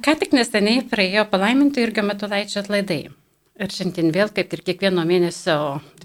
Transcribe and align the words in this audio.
Ką 0.00 0.14
tik 0.16 0.32
neseniai 0.32 0.80
praėjo 0.88 1.26
palaiminti 1.28 1.82
Irgio 1.84 2.00
Matulaičio 2.06 2.62
atlaidai. 2.62 3.10
Ir 3.60 3.72
šiandien 3.74 4.08
vėl, 4.14 4.30
kaip 4.32 4.54
ir 4.56 4.62
kiekvieno 4.64 5.02
mėnesio 5.04 5.56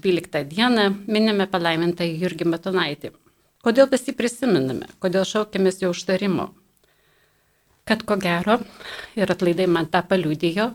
12 0.02 0.42
dieną, 0.50 0.82
minime 1.08 1.46
palaimintą 1.48 2.04
Jurgį 2.04 2.44
Matulaitį. 2.52 3.14
Kodėl 3.64 3.88
visi 3.88 4.12
prisiminame, 4.12 4.90
kodėl 5.00 5.24
šaukėmės 5.24 5.80
jo 5.80 5.94
užtarimo? 5.94 6.50
Kad 7.88 8.02
ko 8.04 8.18
gero, 8.20 8.58
ir 9.16 9.32
atlaidai 9.32 9.68
man 9.72 9.88
tą 9.88 10.02
paliudijo, 10.10 10.66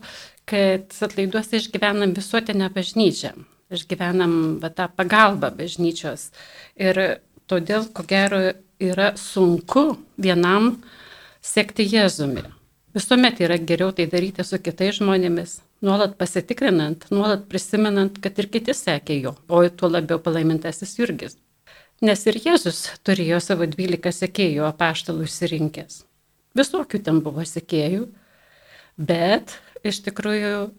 kad 0.50 0.96
atlaiduose 1.06 1.60
išgyvenam 1.60 2.16
visuotinę 2.18 2.72
bažnyčią, 2.74 3.36
išgyvenam 3.78 4.34
va, 4.64 4.72
tą 4.74 4.88
pagalbą 4.98 5.52
bažnyčios. 5.60 6.32
Ir 6.74 7.22
todėl, 7.46 7.86
ko 7.94 8.08
gero, 8.10 8.42
yra 8.82 9.12
sunku 9.14 9.86
vienam 10.18 10.74
sekti 11.46 11.86
Jėzumi. 11.86 12.48
Visuomet 12.92 13.40
yra 13.40 13.56
geriau 13.56 13.94
tai 13.96 14.04
daryti 14.12 14.44
su 14.44 14.58
kitais 14.60 14.98
žmonėmis, 14.98 15.62
nuolat 15.86 16.18
pasitikrinant, 16.20 17.06
nuolat 17.14 17.46
prisimenant, 17.48 18.18
kad 18.20 18.40
ir 18.44 18.50
kiti 18.52 18.76
sekė 18.76 19.16
jo, 19.22 19.32
o 19.48 19.62
tuo 19.70 19.88
labiau 19.88 20.20
palaimintasis 20.20 20.98
Jurgis. 21.00 21.38
Nes 22.04 22.26
ir 22.28 22.40
Jėzus 22.44 22.82
turėjo 23.08 23.40
savo 23.40 23.68
dvylika 23.70 24.12
sekėjų 24.12 24.66
apaštalų 24.68 25.30
išsirinkęs. 25.30 26.02
Visokių 26.58 27.00
ten 27.06 27.24
buvo 27.24 27.46
sekėjų, 27.48 28.10
bet 29.00 29.56
iš 29.88 30.02
tikrųjų 30.10 30.54
e, 30.60 30.70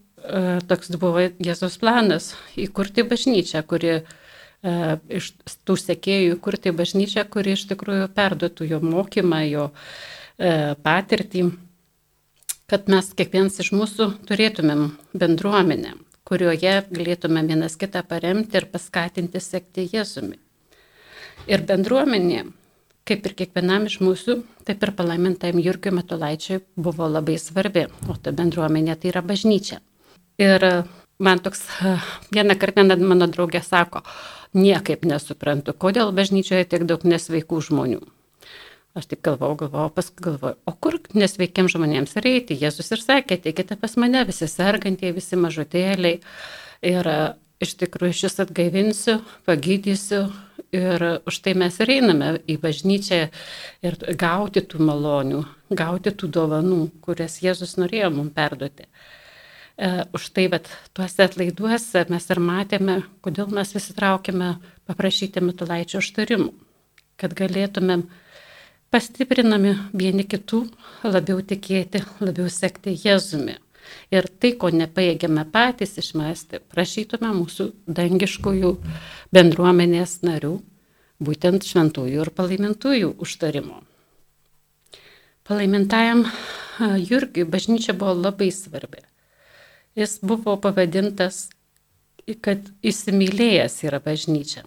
toks 0.68 0.92
buvo 1.00 1.24
Jėzus 1.40 1.80
planas- 1.80 2.34
įkurti 2.66 3.08
bažnyčią, 3.08 3.64
kuri 3.64 3.94
e, 3.96 4.02
iš 5.08 5.32
tų 5.64 5.80
sekėjų 5.80 6.36
įkurti 6.36 6.76
bažnyčią, 6.76 7.24
kuri 7.24 7.56
iš 7.56 7.64
tikrųjų 7.72 8.12
perduotų 8.12 8.68
jo 8.68 8.84
mokymą, 8.84 9.44
jo 9.48 9.70
e, 10.36 10.74
patirtį 10.84 11.48
kad 12.72 12.86
mes 12.88 13.10
kiekvienas 13.12 13.58
iš 13.60 13.68
mūsų 13.76 14.06
turėtumėm 14.24 14.86
bendruomenę, 15.12 15.90
kurioje 16.24 16.78
galėtumėm 16.88 17.50
vienas 17.50 17.74
kitą 17.76 18.00
paremti 18.08 18.56
ir 18.56 18.64
paskatinti 18.72 19.42
sekti 19.44 19.84
Jėzumi. 19.92 20.38
Ir 21.52 21.66
bendruomenė, 21.68 22.46
kaip 23.04 23.28
ir 23.28 23.34
kiekvienam 23.42 23.90
iš 23.90 23.98
mūsų, 24.00 24.38
taip 24.64 24.86
ir 24.86 24.94
palaimintajam 24.96 25.60
Jurgiui 25.60 25.92
Matulaičiui 25.98 26.62
buvo 26.88 27.10
labai 27.12 27.36
svarbi, 27.42 27.84
o 28.08 28.16
ta 28.16 28.32
bendruomenė 28.32 28.96
tai 28.96 29.12
yra 29.12 29.20
bažnyčia. 29.20 29.82
Ir 30.40 30.64
man 31.20 31.44
toks 31.44 31.66
vieną 32.32 32.56
kartą 32.56 32.86
net 32.88 33.04
mano 33.04 33.28
draugė 33.28 33.60
sako, 33.68 34.00
niekaip 34.56 35.04
nesuprantu, 35.04 35.76
kodėl 35.76 36.16
bažnyčioje 36.16 36.72
tiek 36.72 36.88
daug 36.88 37.04
nesveikų 37.04 37.60
žmonių. 37.68 38.00
Aš 38.92 39.06
taip 39.08 39.22
galvojau, 39.24 39.56
galvojau, 39.62 39.90
paskui 39.96 40.24
galvojau, 40.26 40.58
o 40.68 40.72
kur 40.76 40.98
nesveikiam 41.16 41.68
žmonėms 41.72 42.12
reiti? 42.20 42.58
Jėzus 42.60 42.92
ir 42.92 43.00
sakė, 43.00 43.38
ateikite 43.40 43.78
pas 43.80 43.94
mane, 43.96 44.20
visi 44.28 44.44
sergantieji, 44.50 45.14
visi 45.16 45.38
mažutėliai. 45.40 46.18
Ir 46.84 47.08
e, 47.08 47.14
iš 47.64 47.72
tikrųjų 47.80 48.18
šis 48.20 48.42
atgaivinsiu, 48.44 49.16
pagydysiu. 49.48 50.26
Ir 50.76 51.02
už 51.28 51.38
tai 51.44 51.52
mes 51.56 51.74
ir 51.84 51.90
einame 51.92 52.28
į 52.48 52.58
bažnyčią 52.60 53.16
ir 53.84 53.96
gauti 54.20 54.62
tų 54.64 54.80
malonių, 54.88 55.42
gauti 55.76 56.12
tų 56.16 56.30
dovanų, 56.32 56.78
kurias 57.04 57.38
Jėzus 57.44 57.76
norėjo 57.80 58.08
mums 58.12 58.32
perduoti. 58.36 58.88
E, 58.88 59.90
už 60.16 60.30
tai, 60.36 60.46
bet 60.52 60.68
tuose 60.96 61.24
atlaiduose 61.24 62.04
mes 62.12 62.28
ir 62.28 62.40
matėme, 62.44 62.98
kodėl 63.24 63.52
mes 63.56 63.72
visi 63.72 63.96
traukėme 63.96 64.54
paprašyti 64.88 65.44
Mitulaičio 65.44 66.00
užtarimų, 66.00 66.52
kad 67.20 67.36
galėtumėm 67.36 68.04
pastiprinami 68.92 69.74
vieni 69.96 70.24
kitų, 70.28 70.66
labiau 71.08 71.40
tikėti, 71.40 72.02
labiau 72.20 72.50
sekti 72.52 72.94
Jėzumi. 72.94 73.56
Ir 74.12 74.28
tai, 74.40 74.52
ko 74.60 74.70
nepaėgėme 74.72 75.44
patys 75.52 75.96
išmesti, 76.00 76.60
prašytume 76.72 77.32
mūsų 77.34 77.70
dangiškųjų 77.88 78.74
bendruomenės 79.34 80.20
narių, 80.26 80.58
būtent 81.22 81.66
šventųjų 81.66 82.26
ir 82.26 82.30
palaimintųjų 82.36 83.14
užtarimo. 83.24 83.80
Palaimintajam 85.48 86.26
Jurgiui 87.08 87.48
bažnyčia 87.48 87.96
buvo 87.98 88.14
labai 88.14 88.52
svarbi. 88.54 89.02
Jis 89.98 90.20
buvo 90.22 90.54
pavadintas, 90.62 91.48
kad 92.40 92.70
įsimylėjęs 92.86 93.82
yra 93.88 93.98
bažnyčia. 94.00 94.62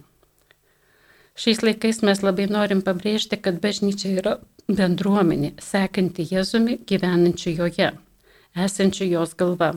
Šiais 1.36 1.60
laikais 1.66 2.00
mes 2.08 2.22
labai 2.24 2.46
norim 2.48 2.80
pabrėžti, 2.86 3.36
kad 3.44 3.60
bažnyčia 3.64 4.14
yra 4.22 4.38
bendruomenė, 4.72 5.56
sekanti 5.60 6.24
Jėzumi, 6.30 6.80
gyvenančiu 6.88 7.52
joje, 7.58 7.92
esančiu 8.56 9.10
jos 9.10 9.36
galva. 9.38 9.74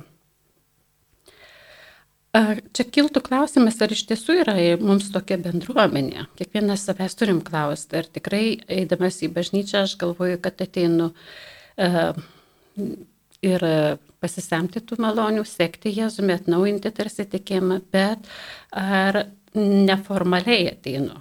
Čia 2.38 2.84
kiltų 2.94 3.24
klausimas, 3.26 3.80
ar 3.82 3.90
iš 3.90 4.04
tiesų 4.06 4.36
yra 4.44 4.54
mums 4.78 5.08
tokia 5.10 5.40
bendruomenė. 5.42 6.28
Kiekvienas 6.38 6.84
savęs 6.86 7.16
turim 7.18 7.40
klausti, 7.42 7.98
ar 7.98 8.06
tikrai 8.06 8.60
eidamas 8.70 9.18
į 9.24 9.32
bažnyčią 9.34 9.82
aš 9.88 9.96
galvoju, 9.98 10.38
kad 10.44 10.60
ateinu 10.62 11.08
uh, 11.10 12.20
ir 13.44 13.64
pasisemti 14.22 14.82
tų 14.82 14.98
malonių, 15.02 15.44
sekti 15.46 15.92
Jėzumi, 15.94 16.36
atnaujinti 16.38 16.92
tarsi 16.94 17.26
tikėjimą, 17.30 17.80
bet 17.92 18.28
ar 18.76 19.24
neformaliai 19.58 20.68
ateinu, 20.72 21.18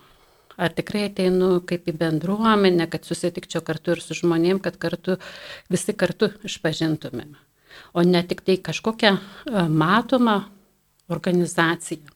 ar 0.57 0.73
tikrai 0.73 1.05
ateinu 1.11 1.61
kaip 1.69 1.87
į 1.87 1.95
bendruomenę, 2.01 2.89
kad 2.91 3.05
susitikčiau 3.07 3.63
kartu 3.65 3.93
ir 3.95 4.03
su 4.03 4.17
žmonėm, 4.17 4.59
kad 4.63 4.79
kartu 4.81 5.17
visi 5.71 5.93
kartu 5.93 6.31
išpažintumėm. 6.47 7.35
O 7.93 8.03
ne 8.03 8.23
tik 8.25 8.41
tai 8.45 8.57
kažkokią 8.57 9.13
e, 9.15 9.19
matomą 9.69 10.41
organizaciją. 11.13 12.13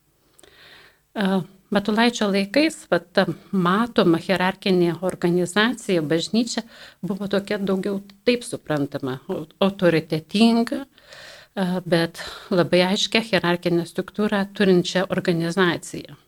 E, 1.13 1.41
Matulaičio 1.71 2.25
laikais 2.27 2.81
va, 2.91 2.97
ta 2.99 3.23
matoma 3.55 4.17
hierarchinė 4.19 4.97
organizacija, 5.07 6.01
bažnyčia 6.03 6.65
buvo 6.99 7.29
tokia 7.31 7.61
daugiau 7.63 8.01
taip 8.27 8.43
suprantama, 8.43 9.21
autoritetinga, 9.63 10.81
e, 10.81 11.67
bet 11.93 12.19
labai 12.51 12.81
aiškia 12.89 13.23
hierarchinę 13.29 13.87
struktūrą 13.87 14.43
turinčią 14.57 15.05
organizaciją. 15.15 16.19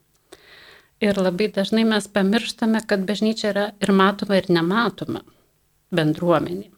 Ir 1.04 1.18
labai 1.20 1.50
dažnai 1.52 1.84
mes 1.84 2.06
pamirštame, 2.08 2.80
kad 2.88 3.02
bažnyčia 3.08 3.50
yra 3.52 3.64
ir 3.84 3.92
matoma, 3.92 4.38
ir 4.40 4.48
nematoma 4.48 5.24
bendruomenė. 5.92 6.70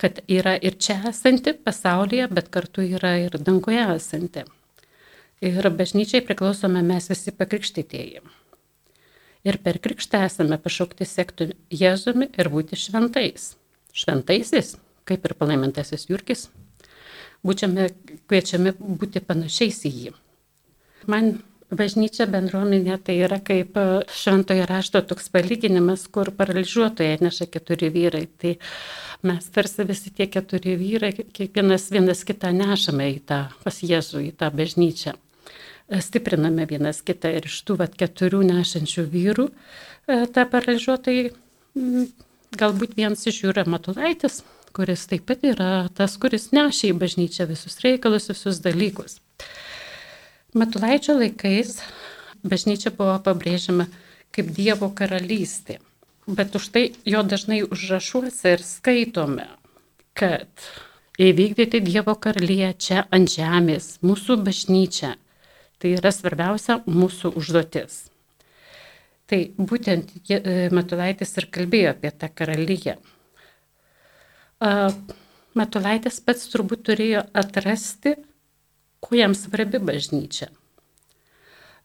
Kad 0.00 0.22
yra 0.32 0.56
ir 0.56 0.78
čia 0.80 0.96
esanti 1.12 1.52
pasaulyje, 1.54 2.26
bet 2.34 2.48
kartu 2.50 2.82
yra 2.82 3.12
ir 3.20 3.36
danguje 3.38 3.84
esanti. 3.94 4.42
Ir 5.44 5.68
bažnyčiai 5.76 6.24
priklausome 6.24 6.82
mes 6.84 7.06
visi 7.12 7.32
pakrikštytieji. 7.36 8.24
Ir 9.46 9.56
per 9.64 9.78
krikštą 9.80 10.24
esame 10.26 10.58
pašaukti 10.60 11.06
sekti 11.08 11.52
Jėzumi 11.72 12.28
ir 12.36 12.50
būti 12.52 12.76
šventais. 12.76 13.54
Šventaisiais, 13.96 14.74
kaip 15.08 15.24
ir 15.24 15.36
palaimintasis 15.38 16.08
Jurkis, 16.10 16.48
būčiame 17.46 17.86
kviečiami 18.26 18.74
būti 18.80 19.22
panašiais 19.24 19.80
į 19.88 19.94
jį. 20.00 20.12
Man 21.08 21.38
Bažnyčia 21.70 22.26
bendruomenė 22.26 22.96
tai 23.06 23.14
yra 23.22 23.38
kaip 23.46 23.76
e, 23.78 23.84
šventojo 24.10 24.64
rašto 24.66 25.04
toks 25.06 25.30
palyginimas, 25.30 26.08
kur 26.10 26.32
paralyžiuotojai 26.34 27.20
neša 27.22 27.46
keturi 27.46 27.92
vyrai. 27.94 28.24
Tai 28.42 28.56
mes 29.30 29.46
tarsi 29.54 29.86
visi 29.86 30.10
tie 30.10 30.26
keturi 30.26 30.74
vyrai, 30.80 31.12
kiekvienas 31.14 31.86
vienas 31.94 32.24
kitą 32.26 32.50
nešame 32.56 33.06
į 33.12 33.20
tą 33.30 33.40
pas 33.62 33.78
Jėzų, 33.86 34.24
į 34.26 34.32
tą 34.42 34.50
bažnyčią. 34.50 35.14
E, 35.14 36.02
stipriname 36.02 36.66
vienas 36.70 37.04
kitą 37.06 37.30
ir 37.38 37.46
iš 37.46 37.60
tų 37.62 37.78
vat, 37.84 37.94
keturių 38.02 38.42
nešančių 38.50 39.06
vyrų 39.14 39.46
e, 39.50 40.24
tą 40.34 40.48
paralyžiuotojai, 40.50 41.30
galbūt 42.58 42.98
vienas 42.98 43.22
iš 43.30 43.44
jų 43.44 43.54
yra 43.54 43.68
Matulaitis, 43.70 44.42
kuris 44.74 45.06
taip 45.10 45.30
pat 45.30 45.46
yra 45.46 45.72
tas, 45.94 46.18
kuris 46.18 46.50
nešia 46.50 46.90
į 46.90 46.98
bažnyčią 46.98 47.46
visus 47.50 47.78
reikalus, 47.86 48.26
visus 48.34 48.58
dalykus. 48.64 49.20
Matulaičio 50.54 51.14
laikais 51.14 51.76
bažnyčia 52.42 52.90
buvo 52.90 53.14
pabrėžiama 53.22 53.86
kaip 54.34 54.50
Dievo 54.56 54.88
karalystė, 54.98 55.78
bet 56.26 56.56
už 56.58 56.68
tai 56.74 56.82
jo 57.06 57.22
dažnai 57.22 57.60
užrašuose 57.62 58.56
ir 58.56 58.64
skaitome, 58.66 59.46
kad 60.18 60.48
įvykdyti 61.22 61.80
Dievo 61.84 62.16
karalyje 62.18 62.70
čia 62.82 63.04
ant 63.14 63.30
žemės, 63.30 63.98
mūsų 64.02 64.40
bažnyčia. 64.46 65.14
Tai 65.80 65.92
yra 65.96 66.10
svarbiausia 66.12 66.80
mūsų 66.84 67.30
užduotis. 67.40 68.02
Tai 69.30 69.38
būtent 69.54 70.10
e, 70.28 70.66
Matulaitis 70.74 71.32
ir 71.38 71.46
kalbėjo 71.54 71.94
apie 71.94 72.10
tą 72.10 72.28
karalyje. 72.36 72.96
Matulaitis 75.56 76.18
pats 76.20 76.50
turbūt 76.52 76.82
turėjo 76.90 77.22
atrasti 77.32 78.16
kuo 79.10 79.18
jam 79.18 79.34
svarbi 79.34 79.82
bažnyčia 79.82 80.46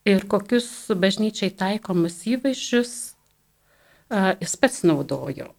ir 0.06 0.26
kokius 0.30 0.70
bažnyčiai 1.02 1.50
taikomus 1.58 2.20
įvaizdžius 2.30 2.92
jis 4.42 4.58
pats 4.62 4.84
naudojo. 4.86 5.54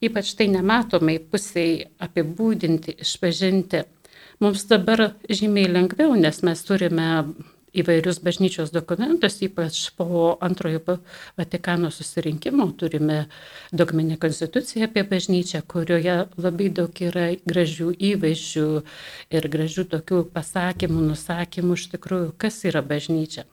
ypač 0.00 0.30
tai 0.32 0.46
nematomai 0.48 1.18
pusiai 1.18 1.90
apibūdinti, 2.00 2.94
išpažinti, 3.04 3.82
mums 4.40 4.62
dabar 4.70 5.10
žymiai 5.28 5.68
lengviau, 5.68 6.14
nes 6.16 6.38
mes 6.46 6.62
turime 6.64 7.08
įvairius 7.76 8.18
bažnyčios 8.24 8.72
dokumentus, 8.74 9.38
ypač 9.44 9.90
po 9.96 10.36
antrojo 10.40 10.98
Vatikano 11.38 11.90
susirinkimo 11.90 12.66
turime 12.78 13.26
dogminę 13.72 14.16
konstituciją 14.16 14.88
apie 14.88 15.04
bažnyčią, 15.04 15.62
kurioje 15.66 16.16
labai 16.36 16.70
daug 16.74 17.02
yra 17.02 17.30
gražių 17.46 17.92
įvaizdžių 18.10 18.66
ir 19.30 19.48
gražių 19.54 19.86
tokių 19.94 20.24
pasakymų, 20.34 21.06
nusakymų 21.12 21.78
iš 21.78 21.86
tikrųjų, 21.94 22.32
kas 22.38 22.64
yra 22.64 22.82
bažnyčia. 22.82 23.46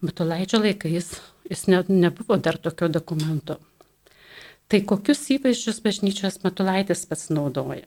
Matulaičio 0.00 0.60
laikais 0.60 1.14
jis 1.50 1.66
ne, 1.70 1.84
nebuvo 1.88 2.36
dar 2.36 2.58
tokio 2.58 2.88
dokumento. 2.88 3.60
Tai 4.66 4.82
kokius 4.82 5.22
įvaizdžius 5.36 5.78
bažnyčios 5.84 6.42
Matulaitis 6.42 7.06
pats 7.06 7.30
naudoja? 7.30 7.86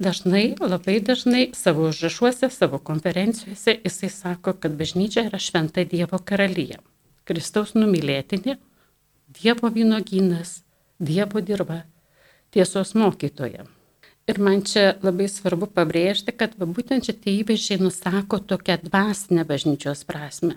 Dažnai, 0.00 0.54
labai 0.60 0.96
dažnai 1.04 1.50
savo 1.52 1.88
užrašuose, 1.90 2.48
savo 2.50 2.78
konferencijose 2.78 3.74
jisai 3.84 4.08
sako, 4.08 4.54
kad 4.56 4.72
bažnyčia 4.72 5.26
yra 5.28 5.38
šventa 5.38 5.84
Dievo 5.84 6.16
karalyje, 6.24 6.78
Kristaus 7.28 7.74
numylėtinė, 7.76 8.54
Dievo 9.36 9.68
vynogynas, 9.74 10.62
Dievo 10.96 11.42
dirba, 11.44 11.82
tiesos 12.48 12.94
mokytoja. 12.96 13.66
Ir 14.24 14.40
man 14.40 14.64
čia 14.64 14.94
labai 15.04 15.28
svarbu 15.28 15.68
pabrėžti, 15.76 16.32
kad 16.32 16.56
va, 16.56 16.64
būtent 16.64 17.04
šitie 17.04 17.36
įvaizdžiai 17.42 17.82
nusako 17.84 18.40
tokią 18.40 18.78
dvasinę 18.86 19.44
bažnyčios 19.44 20.06
prasme. 20.08 20.56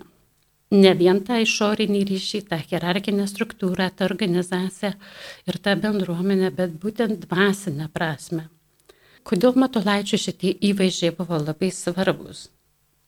Ne 0.72 0.94
vien 0.96 1.20
tą 1.20 1.42
išorinį 1.44 2.00
ryšį, 2.14 2.46
tą 2.48 2.62
hierarchinę 2.64 3.28
struktūrą, 3.28 3.92
tą 3.92 4.08
organizaciją 4.08 4.96
ir 5.44 5.60
tą 5.60 5.76
bendruomenę, 5.84 6.48
bet 6.48 6.80
būtent 6.80 7.28
dvasinę 7.28 7.92
prasme. 7.92 8.48
Kodėl 9.24 9.54
Matulaičių 9.56 10.18
šitie 10.20 10.50
įvaizdžiai 10.68 11.14
buvo 11.16 11.38
labai 11.40 11.70
svarbus? 11.72 12.50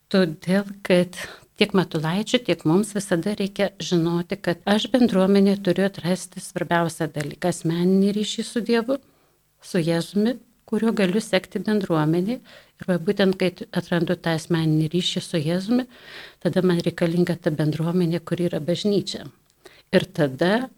Todėl, 0.09 0.65
kad 0.87 1.19
tiek 1.61 1.75
Matulaičių, 1.77 2.41
tiek 2.47 2.63
mums 2.65 2.95
visada 2.97 3.35
reikia 3.37 3.69
žinoti, 3.85 4.39
kad 4.41 4.63
aš 4.65 4.87
bendruomenė 4.95 5.59
turiu 5.67 5.85
atrasti 5.91 6.41
svarbiausią 6.41 7.11
dalyką- 7.13 7.51
asmeninį 7.53 8.15
ryšį 8.17 8.45
su 8.49 8.63
Dievu, 8.65 8.97
su 9.61 9.79
Jėzumi, 9.79 10.39
kuriuo 10.65 10.95
galiu 10.97 11.21
sekti 11.21 11.61
bendruomenį. 11.61 12.39
Ir 12.81 12.99
būtent, 13.11 13.37
kai 13.37 13.53
atrandu 13.73 14.17
tą 14.17 14.39
asmeninį 14.41 14.89
ryšį 14.97 15.21
su 15.21 15.37
Jėzumi, 15.37 15.87
tada 16.41 16.63
man 16.63 16.81
reikalinga 16.81 17.37
ta 17.37 17.51
bendruomenė, 17.51 18.25
kuri 18.25 18.49
yra 18.49 18.61
bažnyčia. 18.61 19.29
Ir 19.93 20.09
tada 20.17 20.71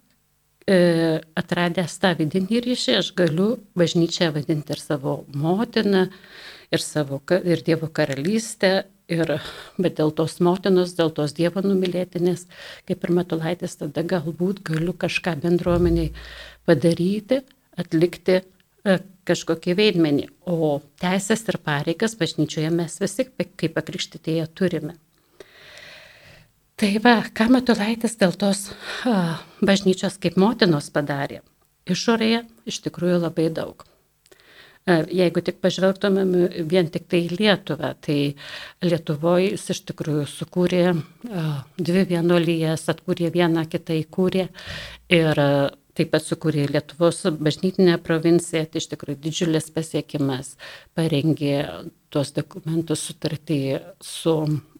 E, 0.68 1.20
atradęs 1.38 1.94
tą 2.02 2.10
vidinį 2.18 2.60
ryšį, 2.66 2.98
aš 2.98 3.06
galiu 3.16 3.54
bažnyčią 3.78 4.26
vadinti 4.34 4.74
ir 4.74 4.82
savo 4.82 5.22
motiną, 5.32 6.02
ir, 6.68 6.82
savo, 6.84 7.22
ir 7.40 7.62
Dievo 7.64 7.88
karalystę, 7.88 8.72
ir, 9.08 9.32
bet 9.80 9.96
dėl 9.96 10.12
tos 10.18 10.36
motinos, 10.44 10.92
dėl 10.98 11.14
tos 11.16 11.32
Dievo 11.38 11.64
numylėtinės, 11.64 12.44
kaip 12.90 13.08
ir 13.08 13.14
Matulaitis, 13.16 13.78
tada 13.80 14.04
galbūt 14.12 14.60
galiu 14.68 14.92
kažką 14.92 15.38
bendruomeniai 15.46 16.12
padaryti, 16.68 17.40
atlikti 17.80 18.42
e, 18.42 19.00
kažkokį 19.24 19.80
veidmenį. 19.80 20.28
O 20.52 20.82
teisės 21.00 21.48
ir 21.48 21.62
pareigas 21.64 22.18
bažnyčioje 22.20 22.76
mes 22.76 23.00
visi 23.00 23.30
kaip 23.32 23.72
pakrikštytėje 23.80 24.50
turime. 24.52 24.98
Tai 26.78 26.92
va, 27.02 27.16
ką 27.34 27.48
Matulaitis 27.50 28.12
dėl 28.20 28.36
tos 28.38 28.68
a, 29.02 29.40
bažnyčios 29.66 30.14
kaip 30.22 30.36
motinos 30.38 30.92
padarė? 30.94 31.40
Išorėje 31.90 32.44
iš 32.70 32.78
tikrųjų 32.84 33.16
labai 33.24 33.48
daug. 33.50 33.82
A, 34.86 35.00
jeigu 35.10 35.42
tik 35.42 35.58
pažvelgtumėm 35.64 36.36
vien 36.70 36.86
tik 36.94 37.08
tai 37.10 37.24
Lietuvą, 37.32 37.90
tai 37.98 38.18
Lietuvoje 38.86 39.56
jis 39.56 39.66
iš 39.74 39.82
tikrųjų 39.90 40.28
sukūrė 40.30 40.84
a, 40.94 41.44
dvi 41.82 42.06
vienuolyjas, 42.14 42.86
atkūrė 42.94 43.32
vieną, 43.34 43.66
kitą 43.74 43.98
įkūrė 44.04 44.46
ir 45.18 45.44
a, 45.48 45.50
taip 45.98 46.14
pat 46.14 46.22
sukūrė 46.22 46.70
Lietuvos 46.70 47.24
bažnytinę 47.42 47.98
provinciją, 48.06 48.68
tai 48.70 48.78
iš 48.78 48.92
tikrųjų 48.94 49.18
didžiulis 49.26 49.72
pasiekimas, 49.74 50.54
parengė 50.94 51.58
tuos 52.14 52.30
dokumentus 52.38 53.08
sutartį 53.10 53.62
su 53.98 54.38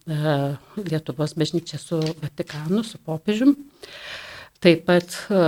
Lietuvos 0.08 1.34
bažnyčia 1.36 1.78
su 1.78 2.00
Vatikanu, 2.22 2.82
su 2.84 2.98
popiežium. 3.04 3.54
Taip 4.64 4.86
pat 4.88 5.12
e, 5.28 5.40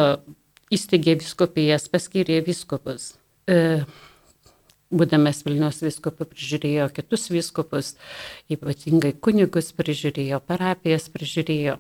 įsteigė 0.77 1.17
viskupijas, 1.23 1.89
paskyrė 1.89 2.43
viskupus. 2.45 3.15
E, 3.49 3.81
būdamas 4.93 5.41
Vilnius 5.47 5.81
viskupų 5.83 6.27
prižiūrėjo 6.35 6.91
kitus 6.93 7.31
viskupus, 7.33 7.95
ypatingai 8.53 9.15
kunigus 9.17 9.73
prižiūrėjo, 9.79 10.43
parapijas 10.45 11.09
prižiūrėjo. 11.15 11.79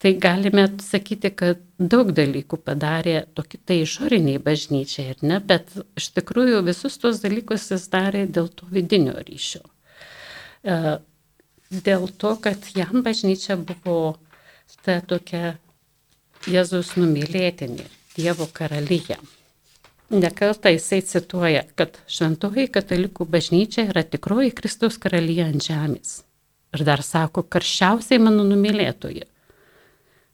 Tai 0.00 0.14
galime 0.16 0.64
sakyti, 0.82 1.30
kad 1.36 1.60
daug 1.78 2.14
dalykų 2.16 2.58
padarė 2.64 3.26
tokie 3.36 3.60
tai 3.60 3.82
išoriniai 3.84 4.40
bažnyčiai, 4.42 5.12
ir 5.12 5.20
ne, 5.22 5.36
bet 5.44 5.68
iš 6.00 6.08
tikrųjų 6.16 6.64
visus 6.66 6.96
tos 6.98 7.20
dalykus 7.20 7.68
jis 7.74 7.86
darė 7.92 8.24
dėl 8.26 8.48
to 8.48 8.66
vidinio 8.72 9.20
ryšio 9.20 9.62
dėl 11.70 12.08
to, 12.18 12.34
kad 12.36 12.58
jam 12.74 13.02
bažnyčia 13.06 13.56
buvo 13.56 14.18
ta 14.84 15.00
tokia 15.00 15.58
Jėzus 16.48 16.96
numylėtinė, 16.96 17.84
Dievo 18.16 18.46
karalyje. 18.52 19.18
Nekartą 20.10 20.72
jisai 20.72 21.02
cituoja, 21.06 21.62
kad 21.78 22.00
šventoji 22.10 22.66
katalikų 22.72 23.26
bažnyčia 23.30 23.84
yra 23.92 24.02
tikroji 24.02 24.50
Kristaus 24.56 24.96
karalyje 24.98 25.44
ant 25.46 25.62
žemės. 25.62 26.14
Ir 26.74 26.82
dar 26.86 27.02
sako, 27.06 27.44
karščiausiai 27.44 28.18
mano 28.22 28.42
numylėtoji. 28.48 29.28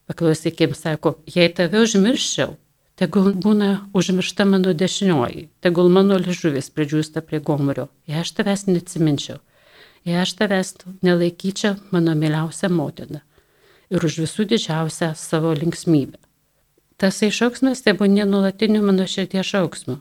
Paklausykim, 0.07 0.73
sako, 0.79 1.17
jei 1.27 1.51
tave 1.53 1.83
užmirščiau, 1.83 2.55
tegul 2.97 3.35
būna 3.35 3.91
užmiršta 3.97 4.47
mano 4.49 4.73
dešinioji, 4.73 5.49
tegul 5.61 5.91
mano 5.93 6.17
ližuvis 6.23 6.71
pridžiūsta 6.73 7.21
prie 7.27 7.43
gomurio, 7.45 7.91
jei 8.07 8.23
aš 8.23 8.33
tavęs 8.39 8.69
neatsiminčiau 8.71 9.43
jei 10.07 10.21
aš 10.23 10.37
tavęs 10.39 10.75
nelaikyčiau 11.03 11.77
mano 11.91 12.15
myliausia 12.15 12.71
motina 12.71 13.21
ir 13.91 14.05
už 14.07 14.21
visų 14.23 14.47
didžiausią 14.51 15.13
savo 15.19 15.53
linksmybę. 15.55 16.19
Tas 16.97 17.21
išauksmas 17.23 17.83
tebūnė 17.85 18.25
nuolatiniu 18.25 18.83
mano 18.83 19.07
širdies 19.11 19.51
šauksmu. 19.53 19.99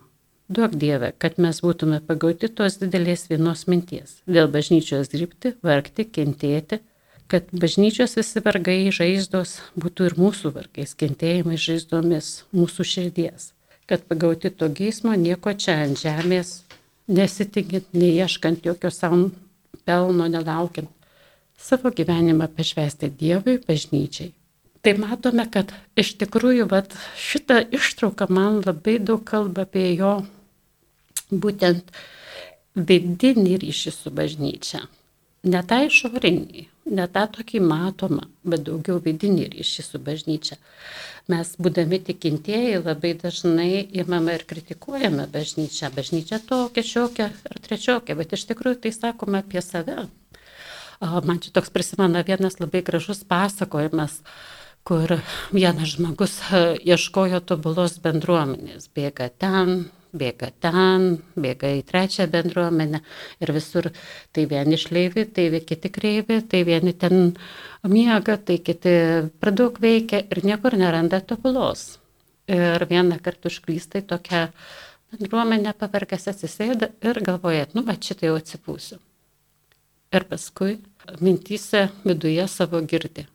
Duok 0.49 0.75
Dieve, 0.77 1.09
kad 1.17 1.39
mes 1.41 1.57
būtume 1.65 1.99
pagauti 2.05 2.47
tos 2.53 2.77
didelės 2.81 3.25
vienos 3.31 3.65
minties- 3.67 4.21
dėl 4.35 4.47
bažnyčios 4.53 5.09
dirbti, 5.09 5.55
vargti, 5.63 6.05
kentėti, 6.05 6.79
kad 7.27 7.49
bažnyčios 7.51 8.15
visi 8.15 8.39
vargai 8.45 8.91
žaizdos 8.93 9.59
būtų 9.77 10.05
ir 10.05 10.13
mūsų 10.21 10.53
vargais, 10.53 10.93
kentėjimai 10.93 11.57
žaizdomis 11.57 12.43
mūsų 12.53 12.85
širdies, 12.93 13.53
kad 13.87 14.05
pagauti 14.07 14.49
to 14.49 14.69
geismo 14.69 15.15
nieko 15.17 15.57
čia 15.57 15.83
ant 15.83 15.97
žemės, 15.97 16.61
nesitikint, 17.07 17.89
neieškant 17.93 18.65
jokio 18.65 18.91
savo 18.91 19.31
pelno 19.85 20.27
nelaukiant, 20.31 20.89
savo 21.57 21.91
gyvenimą 21.95 22.47
pašvesti 22.55 23.09
Dievui, 23.19 23.59
bažnyčiai. 23.67 24.33
Tai 24.85 24.93
matome, 25.01 25.47
kad 25.49 25.71
iš 25.97 26.13
tikrųjų 26.21 26.67
vat, 26.69 26.91
šitą 27.17 27.63
ištrauką 27.73 28.27
man 28.29 28.59
labai 28.61 28.99
daug 29.01 29.23
kalba 29.25 29.65
apie 29.65 29.87
jo 29.97 30.19
būtent 31.31 31.89
vidinį 32.75 33.57
ryšį 33.63 33.93
su 33.95 34.13
bažnyčia. 34.13 34.83
Ne 35.45 35.61
tą 35.61 35.83
išorinį, 35.85 36.63
ne 36.97 37.05
tą 37.13 37.25
tokį 37.35 37.59
matomą, 37.61 38.23
bet 38.45 38.63
daugiau 38.65 38.97
vidinį 39.03 39.45
ryšį 39.53 39.83
su 39.85 40.01
bažnyčia. 40.01 40.57
Mes, 41.29 41.51
būdami 41.61 41.99
tikintieji, 42.07 42.79
labai 42.85 43.13
dažnai 43.21 43.83
įmame 44.01 44.35
ir 44.39 44.45
kritikuojame 44.49 45.27
bažnyčią. 45.33 45.91
Bažnyčia 45.93 46.39
tokia, 46.49 46.85
šiokia 46.85 47.29
ar 47.29 47.61
trečiokia, 47.61 48.17
bet 48.17 48.33
iš 48.37 48.45
tikrųjų 48.49 48.81
tai 48.85 48.93
sakome 48.93 49.41
apie 49.41 49.61
save. 49.65 50.07
Man 51.01 51.41
čia 51.43 51.53
toks 51.53 51.73
prisimena 51.73 52.23
vienas 52.25 52.57
labai 52.61 52.81
gražus 52.85 53.21
pasakojimas, 53.27 54.21
kur 54.85 55.17
vienas 55.53 55.95
žmogus 55.95 56.37
ieškojo 56.85 57.41
tobulos 57.49 57.97
bendruomenės, 58.01 58.89
bėga 58.93 59.31
ten, 59.33 59.89
bėga 60.15 60.49
ten, 60.63 61.05
bėga 61.39 61.71
į 61.79 61.83
trečią 61.87 62.27
bendruomenę 62.31 63.01
ir 63.43 63.51
visur 63.55 63.89
tai 64.35 64.45
vieni 64.51 64.77
išleivi, 64.79 65.25
tai 65.35 65.47
kiti 65.67 65.91
kreivi, 65.93 66.41
tai 66.49 66.63
vieni 66.67 66.93
ten 66.93 67.35
miega, 67.83 68.37
tai 68.37 68.57
kiti 68.63 68.95
per 69.39 69.53
daug 69.55 69.79
veikia 69.81 70.23
ir 70.23 70.43
niekur 70.45 70.77
neranda 70.79 71.21
tobulos. 71.21 71.99
Ir 72.47 72.85
vieną 72.89 73.17
kartą 73.25 73.49
užklystai 73.49 74.03
tokia 74.05 74.47
bendruomenė 75.13 75.73
pavargęs 75.79 76.29
atsisėda 76.29 76.91
ir 77.05 77.21
galvoja, 77.25 77.65
nu, 77.73 77.85
va, 77.87 77.97
šitą 77.97 78.29
jau 78.29 78.35
atsipūsiu. 78.37 78.99
Ir 80.15 80.27
paskui 80.29 80.77
mintyse 81.25 81.87
viduje 82.05 82.45
savo 82.47 82.79
girdi, 82.85 83.25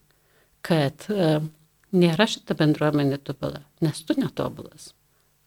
kad 0.62 1.08
e, 1.10 1.40
nėra 1.92 2.28
šita 2.30 2.54
bendruomenė 2.56 3.18
tobula, 3.26 3.64
nes 3.82 4.00
tu 4.06 4.14
netobulas 4.16 4.92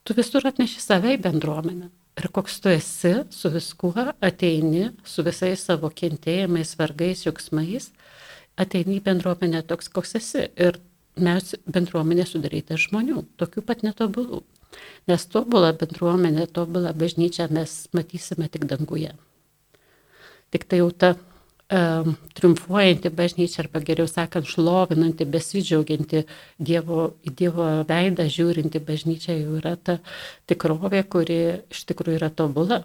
tu 0.03 0.15
visur 0.17 0.45
atneši 0.47 0.81
save 0.83 1.15
į 1.17 1.21
bendruomenę. 1.23 1.89
Ir 2.19 2.29
koks 2.35 2.59
tu 2.61 2.69
esi, 2.69 3.13
su 3.33 3.49
viskuo 3.49 3.93
ateini, 4.21 4.91
su 5.03 5.25
visais 5.25 5.63
savo 5.65 5.89
kentėjimais, 5.89 6.75
vargais, 6.77 7.23
džiaugsmais, 7.25 7.89
ateini 8.59 8.99
į 8.99 9.05
bendruomenę 9.07 9.63
toks, 9.69 9.89
koks 9.89 10.15
esi. 10.19 10.45
Ir 10.53 10.77
mes 11.17 11.55
bendruomenė 11.65 12.27
sudaryta 12.29 12.77
žmonių, 12.77 13.25
tokių 13.41 13.65
pat 13.65 13.81
netobulų. 13.85 14.43
Nes 15.09 15.25
tobulą 15.29 15.73
bendruomenę, 15.77 16.47
tobulą 16.53 16.93
bažnyčią 16.97 17.49
mes 17.53 17.75
matysime 17.93 18.49
tik 18.49 18.65
danguje. 18.69 19.13
Tik 20.53 20.65
tai 20.69 20.81
jau 20.81 20.89
ta 20.93 21.15
triumfuojanti 21.69 23.09
bažnyčia, 23.09 23.63
arba 23.63 23.79
geriau 23.81 24.07
sakant, 24.07 24.45
šlovinanti, 24.45 25.25
besidžiaugianti 25.25 26.25
Dievo, 26.59 27.13
Dievo 27.23 27.67
veidą 27.89 28.27
žiūrinti 28.29 28.81
bažnyčia 28.83 29.37
jau 29.39 29.57
yra 29.57 29.75
ta 29.75 29.97
tikrovė, 30.49 31.03
kuri 31.07 31.39
iš 31.71 31.85
tikrųjų 31.89 32.19
yra 32.19 32.29
tobula. 32.29 32.83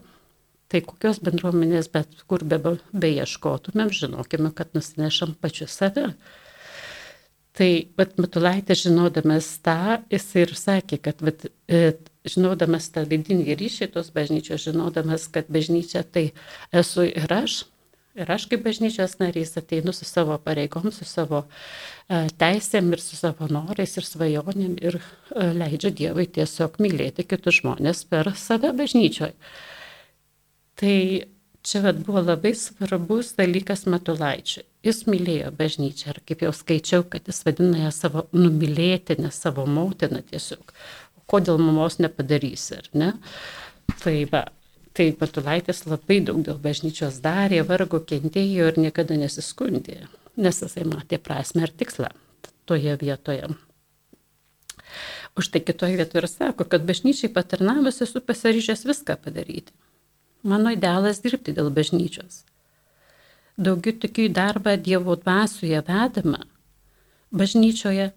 Tai 0.69 0.83
kokios 0.85 1.21
bendruomenės, 1.25 1.89
bet 1.93 2.27
kur 2.29 2.45
be, 2.45 2.59
beieškotumėm, 2.93 3.89
žinokime, 3.89 4.53
kad 4.53 4.75
nusinešam 4.77 5.33
pačiu 5.41 5.67
save. 5.69 6.11
Tai, 7.57 7.71
bet 7.99 8.19
Matulaitis 8.21 8.85
žinodamas 8.85 9.49
tą, 9.65 9.99
jis 10.13 10.29
ir 10.39 10.53
sakė, 10.55 11.01
kad, 11.03 11.25
bet, 11.25 11.49
e, 11.67 11.97
žinodamas 12.29 12.87
tą 12.95 13.03
vidinį 13.09 13.57
ryšį 13.59 13.89
tos 13.97 14.13
bažnyčios, 14.15 14.69
žinodamas, 14.69 15.25
kad 15.33 15.49
bažnyčia 15.51 16.05
tai 16.05 16.29
esu 16.71 17.09
ir 17.09 17.33
aš, 17.35 17.65
Ir 18.19 18.31
aš 18.35 18.49
kaip 18.51 18.65
bažnyčios 18.67 19.17
narys 19.21 19.55
ateinu 19.61 19.93
su 19.95 20.07
savo 20.09 20.37
pareigom, 20.43 20.91
su 20.95 21.07
savo 21.07 21.45
uh, 21.45 22.29
teisėm 22.41 22.91
ir 22.97 23.03
su 23.03 23.19
savo 23.19 23.47
norais 23.53 23.95
ir 24.01 24.07
svajonėm 24.07 24.77
ir 24.83 24.99
uh, 24.99 25.51
leidžiu 25.55 25.93
Dievui 25.95 26.27
tiesiog 26.39 26.81
mylėti 26.83 27.27
kitus 27.29 27.61
žmonės 27.61 28.03
per 28.11 28.33
save 28.35 28.73
bažnyčioje. 28.79 29.37
Tai 30.79 30.97
čia 31.63 31.83
vat, 31.85 32.03
buvo 32.07 32.23
labai 32.23 32.55
svarbus 32.59 33.33
dalykas 33.39 33.87
Matulaičiui. 33.91 34.67
Jis 34.87 35.05
mylėjo 35.11 35.51
bažnyčią 35.59 36.13
ir 36.13 36.21
kaip 36.27 36.45
jau 36.47 36.53
skaičiau, 36.55 37.07
kad 37.11 37.27
jis 37.29 37.43
vadina 37.47 37.85
ją 37.85 37.95
savo 37.95 38.27
numylėtinę, 38.35 39.33
savo 39.35 39.67
motiną 39.67 40.23
tiesiog. 40.31 40.75
Kodėl 41.29 41.59
mamos 41.61 41.99
nepadarysi, 42.01 42.79
ar 42.79 42.87
ne? 42.97 43.11
Tai 43.99 44.15
va, 44.31 44.47
Tai 44.99 45.13
Patulaitis 45.15 45.85
labai 45.87 46.17
daug 46.27 46.41
dėl 46.43 46.57
bažnyčios 46.59 47.21
darė, 47.23 47.61
vargo, 47.63 48.01
kentėjo 48.03 48.65
ir 48.73 48.79
niekada 48.83 49.15
nesiskundė, 49.15 50.09
nes 50.35 50.57
jisai 50.65 50.87
matė 50.91 51.21
prasme 51.23 51.63
ir 51.63 51.71
tikslą 51.71 52.09
toje 52.67 52.97
vietoje. 52.99 53.47
Už 55.39 55.53
tai 55.55 55.61
kitoje 55.63 56.01
vietoje 56.01 56.25
ir 56.25 56.27
sako, 56.33 56.67
kad 56.67 56.83
bažnyčiai 56.89 57.31
patarnavęs 57.31 58.03
esu 58.09 58.19
pasiryžęs 58.27 58.83
viską 58.89 59.15
padaryti. 59.23 59.71
Mano 60.43 60.73
idealas 60.75 61.23
dirbti 61.23 61.55
dėl 61.55 61.71
bažnyčios. 61.75 62.43
Daugiau 63.55 63.95
tokių 64.03 64.27
darbą 64.35 64.75
Dievo 64.83 65.15
dvasioje 65.19 65.79
vedama 65.87 66.43
bažnyčioje, 67.31 68.11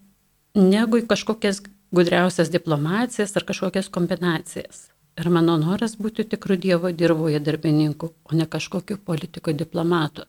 negu 0.57 1.01
į 1.01 1.05
kažkokias 1.13 1.61
gudriausias 1.93 2.50
diplomacijas 2.50 3.38
ar 3.38 3.45
kažkokias 3.45 3.93
kombinacijas. 3.93 4.90
Ir 5.20 5.27
mano 5.34 5.58
noras 5.60 5.98
būti 6.00 6.24
tikrų 6.32 6.56
Dievo 6.63 6.91
dirboje 6.96 7.41
darbininku, 7.44 8.13
o 8.24 8.38
ne 8.38 8.48
kažkokiu 8.48 8.98
politiko 8.98 9.51
diplomatu. 9.51 10.24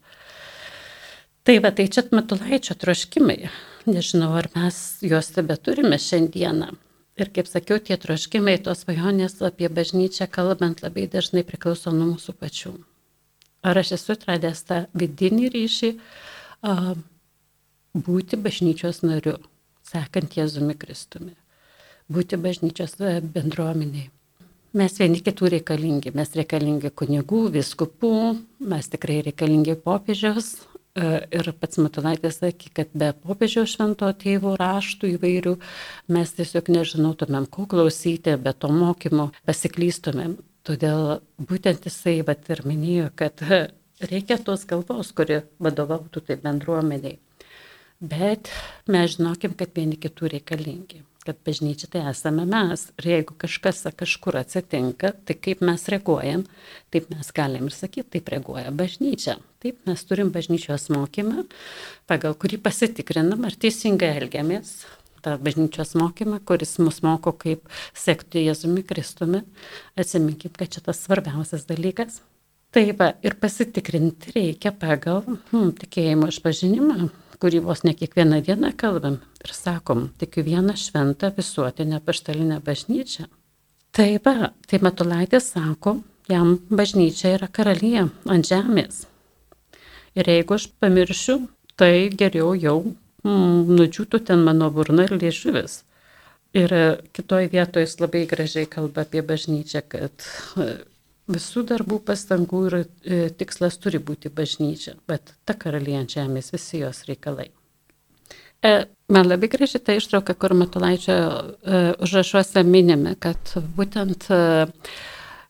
Tai 1.47 1.59
va, 1.62 1.71
tai 1.75 1.87
čia 1.91 2.03
Matulaičio 2.11 2.75
troškimai. 2.79 3.51
Nežinau, 3.87 4.31
ar 4.39 4.49
mes 4.55 4.77
juos 5.03 5.31
tebe 5.35 5.57
turime 5.59 5.99
šiandieną. 5.99 6.69
Ir 7.19 7.31
kaip 7.35 7.49
sakiau, 7.51 7.81
tie 7.83 7.99
troškimai, 8.01 8.57
tos 8.62 8.85
svajonės 8.85 9.41
apie 9.47 9.69
bažnyčią 9.69 10.29
kalbant 10.33 10.83
labai 10.85 11.09
dažnai 11.11 11.43
priklauso 11.47 11.91
nuo 11.95 12.12
mūsų 12.15 12.35
pačių. 12.39 12.73
Ar 13.62 13.79
aš 13.79 13.95
esu 13.99 14.15
atradęs 14.15 14.62
tą 14.67 14.79
vidinį 14.99 15.51
ryšį 15.55 15.91
a, 16.67 16.95
būti 17.95 18.39
bažnyčios 18.41 19.03
nariu, 19.05 19.37
sekant 19.87 20.39
Jėzumi 20.39 20.75
Kristumi, 20.79 21.37
būti 22.11 22.41
bažnyčios 22.41 22.97
bendruomeniai. 23.35 24.09
Mes 24.73 24.95
vieni 24.97 25.21
kitų 25.21 25.50
reikalingi. 25.52 26.14
Mes 26.17 26.31
reikalingi 26.33 26.88
kunigų, 26.97 27.43
viskupų, 27.52 28.12
mes 28.73 28.87
tikrai 28.88 29.19
reikalingi 29.26 29.75
popiežiaus. 29.85 30.55
E, 30.97 31.11
ir 31.29 31.50
pats 31.61 31.76
Matulaitis 31.81 32.38
sakė, 32.41 32.71
kad 32.79 32.95
be 32.97 33.11
popiežiaus 33.26 33.75
švento 33.75 34.09
tėvų 34.23 34.55
raštų 34.61 35.11
įvairių 35.19 35.52
mes 36.17 36.33
tiesiog 36.38 36.73
nežinotumėm, 36.73 37.50
ko 37.52 37.67
klausyti, 37.69 38.38
be 38.41 38.57
to 38.57 38.73
mokymo 38.73 39.29
pasiklystumėm. 39.45 40.38
Todėl 40.64 41.21
būtent 41.37 41.85
jisai 41.91 42.23
vat, 42.25 42.49
ir 42.49 42.64
minėjo, 42.64 43.12
kad 43.12 43.45
reikia 44.12 44.41
tos 44.41 44.64
galvos, 44.73 45.12
kuri 45.12 45.43
vadovautų 45.61 46.25
tai 46.31 46.41
bendruomeniai. 46.41 47.19
Bet 48.00 48.49
mes 48.88 49.19
žinokim, 49.19 49.52
kad 49.52 49.76
vieni 49.76 50.00
kitų 50.00 50.33
reikalingi 50.38 51.05
kad 51.26 51.38
bažnyčia 51.47 51.88
tai 51.91 52.02
esame 52.11 52.45
mes. 52.49 52.88
Ir 53.00 53.09
jeigu 53.11 53.37
kažkas 53.38 53.85
kažkur 53.99 54.38
atsitinka, 54.41 55.12
tai 55.26 55.37
kaip 55.38 55.62
mes 55.64 55.85
reaguojam, 55.93 56.45
taip 56.95 57.11
mes 57.12 57.31
galim 57.35 57.69
ir 57.69 57.76
sakyti, 57.76 58.09
taip 58.17 58.33
reaguoja 58.33 58.73
bažnyčia. 58.75 59.38
Taip 59.62 59.79
mes 59.87 60.02
turim 60.09 60.33
bažnyčios 60.35 60.88
mokymą, 60.91 61.47
pagal 62.11 62.35
kurį 62.35 62.59
pasitikrinam, 62.64 63.47
ar 63.47 63.55
teisingai 63.55 64.17
elgiamės. 64.19 64.83
Ta 65.23 65.37
bažnyčios 65.38 65.95
mokymą, 65.95 66.41
kuris 66.43 66.75
mus 66.83 66.99
moko, 67.07 67.31
kaip 67.31 67.69
sekti 67.95 68.43
Jėzumi 68.43 68.83
Kristumi. 68.83 69.45
Atsiminkim, 69.95 70.50
kad 70.59 70.75
čia 70.75 70.83
tas 70.83 71.05
svarbiausias 71.05 71.69
dalykas. 71.69 72.19
Taip, 72.75 73.05
ir 73.23 73.37
pasitikrinti 73.38 74.33
reikia 74.35 74.73
pagal 74.75 75.23
hmm, 75.29 75.75
tikėjimo 75.79 76.31
išpažinimą, 76.33 77.11
kurį 77.38 77.61
vos 77.69 77.85
ne 77.87 77.93
kiekvieną 77.95 78.41
dieną 78.49 78.73
kalbam 78.81 79.21
ir 79.43 79.55
sakom, 79.57 80.09
tik 80.19 80.39
vieną 80.47 80.77
šventą 80.79 81.33
visuotinę 81.37 82.01
paštalinę 82.01 82.61
bažnyčią. 82.65 83.29
Tai 83.93 84.09
va, 84.25 84.53
tai 84.67 84.81
Matulaitis 84.81 85.51
sako, 85.53 85.99
jam 86.29 86.57
bažnyčia 86.71 87.35
yra 87.37 87.49
karalija 87.49 88.07
ant 88.31 88.49
žemės. 88.49 89.07
Ir 90.17 90.29
jeigu 90.29 90.57
aš 90.57 90.69
pamiršiu, 90.81 91.39
tai 91.77 92.09
geriau 92.09 92.55
jau 92.57 92.77
mm, 92.85 93.73
nudžiūtų 93.79 94.23
ten 94.29 94.45
mano 94.47 94.71
burna 94.71 95.09
ir 95.09 95.17
liežuvis. 95.19 95.83
Ir 96.57 96.73
kitoj 97.17 97.49
vietoje 97.53 97.87
jis 97.87 97.99
labai 98.01 98.27
gražiai 98.29 98.69
kalba 98.69 99.07
apie 99.07 99.23
bažnyčią, 99.25 99.81
kad 99.89 100.27
visų 101.33 101.65
darbų 101.71 102.01
pastangų 102.05 102.61
ir 102.69 102.77
e, 102.79 102.85
tikslas 103.39 103.79
turi 103.81 104.01
būti 104.03 104.33
bažnyčia, 104.33 104.97
bet 105.09 105.35
ta 105.49 105.55
karalienė 105.55 106.11
žemės 106.17 106.53
visi 106.53 106.83
jos 106.83 107.05
reikalai. 107.09 107.49
E, 108.63 108.73
man 109.12 109.28
labai 109.28 109.50
graži 109.52 109.81
ta 109.83 109.97
ištrauka, 109.99 110.35
kur 110.35 110.54
Matulaičio 110.59 111.14
e, 111.14 111.83
užrašuose 112.02 112.64
minime, 112.66 113.14
kad 113.21 113.54
būtent 113.76 114.28
e 114.33 114.42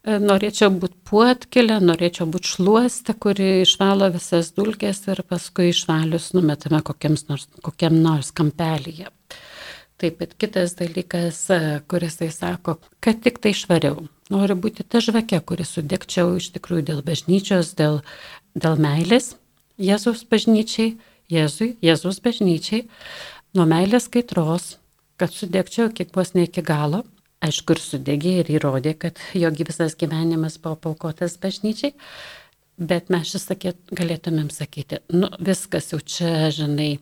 norėčiau 0.03 0.73
būti 0.75 0.99
puotkelė, 1.07 1.79
norėčiau 1.83 2.27
būti 2.31 2.57
šluostė, 2.57 3.15
kuri 3.23 3.63
išvalo 3.63 4.09
visas 4.15 4.51
dulkės 4.57 5.05
ir 5.07 5.23
paskui 5.29 5.71
išvalius 5.71 6.33
numetame 6.35 6.83
nors, 7.29 7.47
kokiam 7.63 8.01
nors 8.03 8.33
kampelyje. 8.35 9.09
Taip, 10.03 10.19
bet 10.19 10.35
kitas 10.35 10.75
dalykas, 10.75 11.45
kuris 11.87 12.19
tai 12.19 12.33
sako, 12.35 12.81
kad 13.01 13.23
tik 13.23 13.39
tai 13.39 13.53
švariau. 13.55 14.09
Noriu 14.35 14.57
būti 14.59 14.83
ta 14.83 14.99
žvakė, 14.99 15.39
kuri 15.47 15.63
sudegčiau 15.63 16.35
iš 16.41 16.51
tikrųjų 16.57 16.89
dėl 16.89 17.03
bažnyčios, 17.07 17.77
dėl, 17.79 18.01
dėl 18.59 18.81
meilės 18.83 19.37
Jėzus 19.79 20.27
bažnyčiai, 20.29 20.97
Jėzui, 21.33 21.77
Jėzus 21.81 22.19
bažnyčiai, 22.25 22.89
nuo 23.57 23.67
meilės 23.69 24.09
kaitros, 24.13 24.77
kad 25.21 25.35
sudegčiau 25.35 25.93
kiek 25.95 26.13
vos 26.17 26.35
ne 26.37 26.47
iki 26.49 26.65
galo. 26.67 27.05
Aišku, 27.43 27.75
ir 27.75 27.83
sudegė 27.83 28.37
ir 28.41 28.53
įrodė, 28.55 28.95
kad 28.95 29.19
jo 29.35 29.51
visas 29.59 29.97
gyvenimas 29.99 30.61
buvo 30.63 30.77
paukotas 30.85 31.35
bažnyčiai. 31.43 31.97
Bet 32.79 33.11
mes 33.13 33.29
šis 33.29 33.49
sakėt, 33.51 33.79
galėtumėm 33.93 34.49
sakyti, 34.51 35.03
nu 35.13 35.29
viskas 35.43 35.91
jau 35.93 35.99
čia, 36.01 36.49
žinai, 36.55 36.97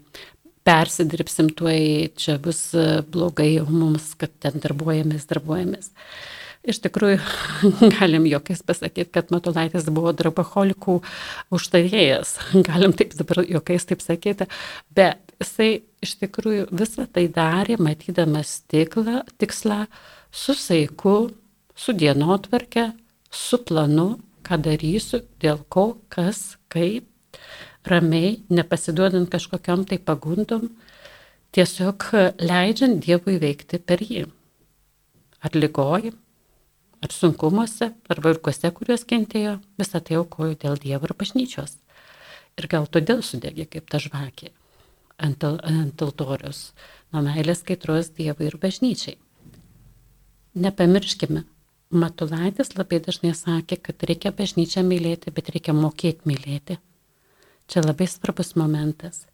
persidirbsim 0.66 1.52
tuoj, 1.56 2.10
čia 2.20 2.36
bus 2.42 2.70
e, 2.74 3.00
blogai 3.06 3.52
mums, 3.68 4.10
kad 4.18 4.32
ten 4.42 4.58
darbuojamės, 4.64 5.28
darbuojamės. 5.30 5.92
Iš 6.68 6.82
tikrųjų, 6.84 7.20
galim 7.96 8.26
jokiais 8.28 8.64
pasakyti, 8.66 9.08
kad 9.14 9.30
Matulaitis 9.32 9.88
buvo 9.88 10.12
darboholikų 10.16 10.98
užtavėjas. 11.54 12.34
Galim 12.68 12.96
taip 12.96 13.14
dabar 13.16 13.44
jokiais 13.46 13.88
taip 13.88 14.04
sakyti. 14.04 14.48
Bet 14.96 15.29
jisai 15.40 15.82
iš 16.04 16.16
tikrųjų 16.20 16.68
visą 16.72 17.06
tai 17.10 17.26
darė, 17.32 17.78
matydamas 17.80 18.60
tiklą, 18.70 19.22
tikslą 19.40 19.86
su 20.32 20.54
saiku, 20.54 21.30
su 21.76 21.94
dienotvarke, 21.96 22.90
su 23.30 23.60
planu, 23.64 24.20
ką 24.44 24.60
darysiu, 24.64 25.22
dėl 25.40 25.62
ko, 25.72 25.94
kas, 26.12 26.56
kaip 26.72 27.06
ramiai, 27.88 28.40
nepasiduodant 28.52 29.30
kažkokiam 29.32 29.86
tai 29.88 29.98
pagundom, 29.98 30.68
tiesiog 31.56 32.10
leidžiant 32.40 33.00
Dievui 33.04 33.38
veikti 33.40 33.80
per 33.80 34.04
jį. 34.04 34.28
ar 35.40 35.54
lygoji, 35.56 36.10
ar 37.00 37.08
sunkumuose, 37.08 37.86
ar 38.12 38.18
varguose, 38.20 38.68
kuriuos 38.76 39.06
kentėjo, 39.08 39.56
visą 39.80 40.04
tai 40.04 40.18
aukojo 40.20 40.52
dėl 40.52 40.76
Dievo 40.76 41.08
ir 41.08 41.16
bažnyčios. 41.16 41.78
Ir 42.60 42.68
gal 42.68 42.84
todėl 42.84 43.24
sudegė 43.24 43.64
kaip 43.64 43.88
ta 43.88 43.96
žvakė 43.96 44.52
ant, 45.20 45.44
ant 45.44 46.04
altorius, 46.06 46.70
nuo 47.12 47.24
meilės 47.26 47.64
kaitros 47.66 48.12
Dievui 48.16 48.48
ir 48.50 48.58
bažnyčiai. 48.62 49.16
Nepamirškime, 50.60 51.44
Matulaitis 51.90 52.76
labai 52.78 53.00
dažnai 53.02 53.32
sakė, 53.34 53.80
kad 53.82 54.04
reikia 54.06 54.30
bažnyčią 54.34 54.84
mylėti, 54.86 55.32
bet 55.34 55.50
reikia 55.50 55.74
mokėti 55.74 56.30
mylėti. 56.30 56.78
Čia 57.70 57.82
labai 57.82 58.06
svarbus 58.10 58.54
momentas 58.58 59.24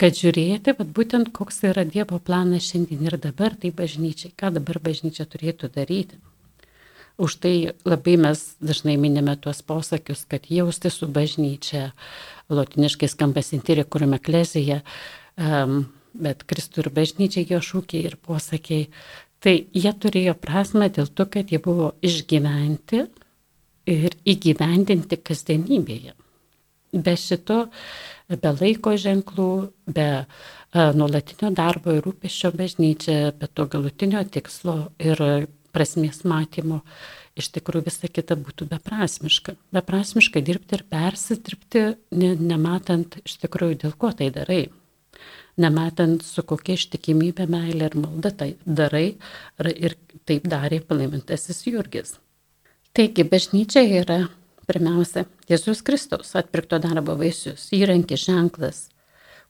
kad 0.00 0.16
žiūrėti, 0.16 0.72
bet 0.78 0.92
būtent 0.96 1.28
koks 1.36 1.60
yra 1.68 1.84
Dievo 1.84 2.18
planas 2.24 2.70
šiandien 2.70 3.04
ir 3.04 3.18
dabar 3.20 3.52
tai 3.60 3.68
bažnyčiai, 3.76 4.32
ką 4.32 4.54
dabar 4.56 4.80
bažnyčia 4.80 5.26
turėtų 5.28 5.68
daryti. 5.74 6.16
Už 7.20 7.36
tai 7.42 7.54
labai 7.84 8.14
mes 8.16 8.40
dažnai 8.64 8.94
minime 8.96 9.34
tuos 9.36 9.60
posakius, 9.60 10.24
kad 10.24 10.48
jausti 10.48 10.88
su 10.88 11.04
bažnyčia, 11.04 11.90
lotiniškai 12.48 13.10
skamba 13.12 13.44
sintirė, 13.44 13.84
kuriame 13.84 14.16
klezija, 14.24 14.80
um, 15.40 15.82
bet 16.14 16.44
Kristų 16.48 16.84
ir 16.84 16.92
bažnyčia 17.00 17.46
jo 17.48 17.60
šūkiai 17.64 18.04
ir 18.10 18.16
posakiai. 18.20 18.88
Tai 19.40 19.56
jie 19.56 19.92
turėjo 19.96 20.36
prasme 20.36 20.90
dėl 20.92 21.08
to, 21.08 21.24
kad 21.24 21.48
jie 21.48 21.60
buvo 21.64 21.94
išgyventi 22.04 23.06
ir 23.90 24.16
įgyvendinti 24.28 25.16
kasdienybėje. 25.24 26.12
Be 26.90 27.14
šito 27.16 27.64
be 28.30 28.50
laiko 28.60 28.92
ženklų, 28.98 29.50
be 29.90 30.08
uh, 30.20 30.50
nuolatinio 30.94 31.50
darbo 31.54 31.94
ir 31.96 32.04
rūpeščio 32.06 32.52
bažnyčia, 32.54 33.32
be 33.38 33.48
to 33.48 33.66
galutinio 33.70 34.22
tikslo 34.24 34.92
ir 35.02 35.22
prasmės 35.74 36.22
matymo, 36.26 36.80
iš 37.38 37.50
tikrųjų 37.54 37.86
visa 37.86 38.10
kita 38.10 38.36
būtų 38.38 38.68
beprasmiška. 38.70 39.54
Beprasmiška 39.74 40.42
dirbti 40.44 40.78
ir 40.78 40.84
persidirbti, 40.90 41.84
ne, 42.18 42.34
nematant 42.36 43.20
iš 43.24 43.38
tikrųjų 43.44 43.80
dėl 43.86 43.96
ko 43.98 44.12
tai 44.16 44.30
darai. 44.34 44.64
Nematant 45.60 46.24
su 46.24 46.42
kokia 46.46 46.78
ištikimybė, 46.78 47.46
meilė 47.50 47.90
ir 47.90 47.96
malda 48.00 48.32
tai 48.32 48.50
darai 48.64 49.16
ir 49.76 49.96
taip 50.28 50.46
darė 50.48 50.80
palaimintasis 50.80 51.66
Jurgis. 51.68 52.14
Taigi 52.96 53.26
bažnyčia 53.28 53.82
yra 54.00 54.22
Pirmiausia, 54.70 55.24
Jėzus 55.50 55.80
Kristaus 55.82 56.28
atpirkto 56.38 56.78
darbo 56.78 57.16
vaisius, 57.18 57.64
įrankis, 57.74 58.22
ženklas, 58.28 58.84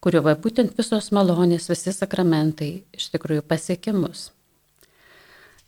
kuriuo 0.00 0.22
va 0.24 0.32
būtent 0.32 0.78
visos 0.78 1.10
malonės, 1.12 1.66
visi 1.68 1.92
sakramentai 1.92 2.70
iš 2.96 3.10
tikrųjų 3.12 3.42
pasiekimus. 3.50 4.30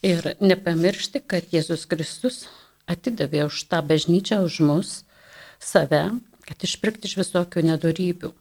Ir 0.01 0.31
nepamiršti, 0.41 1.21
kad 1.29 1.53
Jėzus 1.53 1.85
Kristus 1.91 2.47
atidavė 2.89 3.45
už 3.51 3.67
tą 3.69 3.83
bažnyčią, 3.91 4.41
už 4.47 4.57
mus, 4.65 4.95
save, 5.61 6.07
kad 6.49 6.65
išpirkti 6.65 7.11
iš 7.11 7.19
visokių 7.21 7.67
nedarybių, 7.75 8.33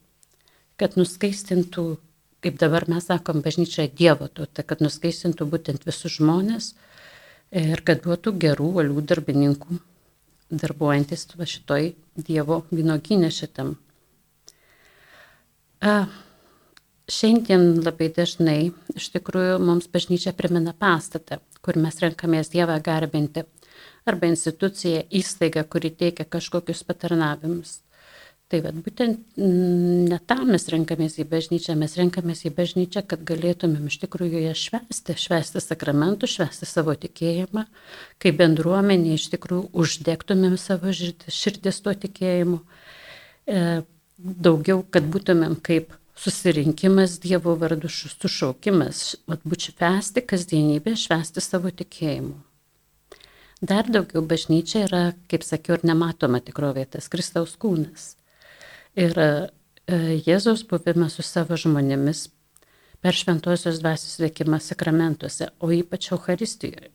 kad 0.81 0.97
nuskaistintų, 0.97 1.85
kaip 2.41 2.57
dabar 2.61 2.87
mes 2.89 3.05
sakom, 3.09 3.43
bažnyčia 3.45 3.85
Dievo 3.87 4.27
tauta, 4.27 4.65
kad 4.65 4.81
nuskaistintų 4.81 5.47
būtent 5.53 5.85
visus 5.85 6.17
žmonės 6.17 6.73
ir 7.53 7.83
kad 7.85 8.01
duotų 8.05 8.33
gerų, 8.41 8.71
valių 8.79 9.05
darbininkų 9.05 9.77
darbuojantis 10.51 11.27
šitoj 11.53 11.93
Dievo 12.17 12.63
vynoginė 12.71 13.29
šitam. 13.31 13.75
A, 15.81 16.09
šiandien 17.09 17.81
labai 17.81 18.11
dažnai 18.13 18.59
iš 18.95 19.07
tikrųjų 19.15 19.61
mums 19.63 19.87
bažnyčia 19.91 20.33
primena 20.37 20.73
pastatą, 20.77 21.39
kur 21.61 21.79
mes 21.79 21.97
renkamės 22.03 22.51
Dievą 22.53 22.77
garbinti, 22.83 23.45
arba 24.05 24.29
instituciją, 24.29 25.05
įstaigą, 25.09 25.63
kuri 25.69 25.91
teikia 25.93 26.25
kažkokius 26.25 26.83
patarnavimus. 26.85 27.79
Tai 28.51 28.59
vad 28.65 28.79
būtent 28.83 29.37
mm, 29.39 30.07
ne 30.11 30.17
tam 30.27 30.49
mes 30.51 30.65
renkamės 30.73 31.13
į 31.21 31.25
bažnyčią, 31.31 31.77
mes 31.79 31.93
renkamės 31.95 32.41
į 32.49 32.51
bažnyčią, 32.57 33.05
kad 33.07 33.23
galėtumėm 33.29 33.85
iš 33.87 34.01
tikrųjų 34.01 34.41
ją 34.43 34.51
švesti, 34.59 35.15
švesti 35.23 35.61
sakramentų, 35.63 36.27
švesti 36.27 36.67
savo 36.67 36.97
tikėjimą, 36.99 37.63
kaip 38.19 38.41
bendruomenė 38.43 39.15
iš 39.15 39.29
tikrųjų 39.37 39.69
uždegtumėm 39.71 40.59
savo 40.59 40.91
širdis 40.91 41.79
tuo 41.79 41.95
tikėjimu. 42.03 42.59
E, 43.47 43.65
daugiau, 44.19 44.83
kad 44.83 45.07
būtumėm 45.15 45.55
kaip 45.63 45.95
susirinkimas 46.19 47.21
Dievo 47.23 47.55
vardu, 47.55 47.87
sušaukimas, 47.87 49.13
būti 49.31 49.71
švesti 49.71 50.27
kasdienybę, 50.27 50.99
švesti 50.99 51.39
savo 51.39 51.71
tikėjimu. 51.71 52.35
Dar 53.63 53.87
daugiau 53.87 54.27
bažnyčia 54.27 54.89
yra, 54.89 55.05
kaip 55.31 55.47
sakiau, 55.47 55.79
ir 55.79 55.87
nematoma 55.87 56.43
tikrovė, 56.43 56.89
tas 56.97 57.07
Kristaus 57.07 57.55
kūnas 57.55 58.17
ir 58.99 59.17
e, 59.19 59.31
Jėzaus 60.25 60.63
buvimas 60.69 61.17
su 61.17 61.25
savo 61.25 61.57
žmonėmis 61.59 62.27
per 63.01 63.17
šventosios 63.17 63.81
dvasios 63.81 64.19
veikimą 64.21 64.59
sakramentuose, 64.61 65.49
o 65.59 65.71
ypač 65.73 66.11
Euharistijoje. 66.13 66.91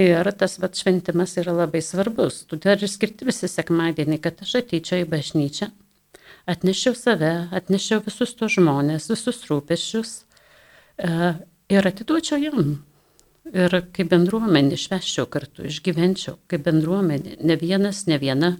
Ir 0.00 0.26
tas 0.34 0.56
vat 0.58 0.74
šventimas 0.74 1.36
yra 1.38 1.52
labai 1.54 1.82
svarbus. 1.84 2.40
Todėl 2.50 2.80
ir 2.82 2.90
skirti 2.90 3.28
visi 3.28 3.46
sekmadienį, 3.50 4.18
kad 4.24 4.40
aš 4.42 4.56
ateičiau 4.64 5.04
į 5.04 5.10
bažnyčią, 5.12 5.68
atnešiau 6.50 6.96
save, 6.98 7.34
atnešiau 7.54 8.02
visus 8.02 8.34
tos 8.34 8.56
žmonės, 8.56 9.06
visus 9.12 9.44
rūpešius 9.46 10.16
e, 10.98 11.34
ir 11.70 11.90
atiduočiau 11.92 12.40
jam. 12.42 12.74
Ir 13.54 13.76
kaip 13.94 14.08
bendruomenė 14.10 14.78
šveščiau 14.80 15.28
kartu, 15.30 15.68
išgyvenčiau 15.68 16.38
kaip 16.50 16.64
bendruomenė, 16.64 17.36
ne 17.44 17.56
vienas, 17.60 18.06
ne 18.08 18.18
viena 18.18 18.54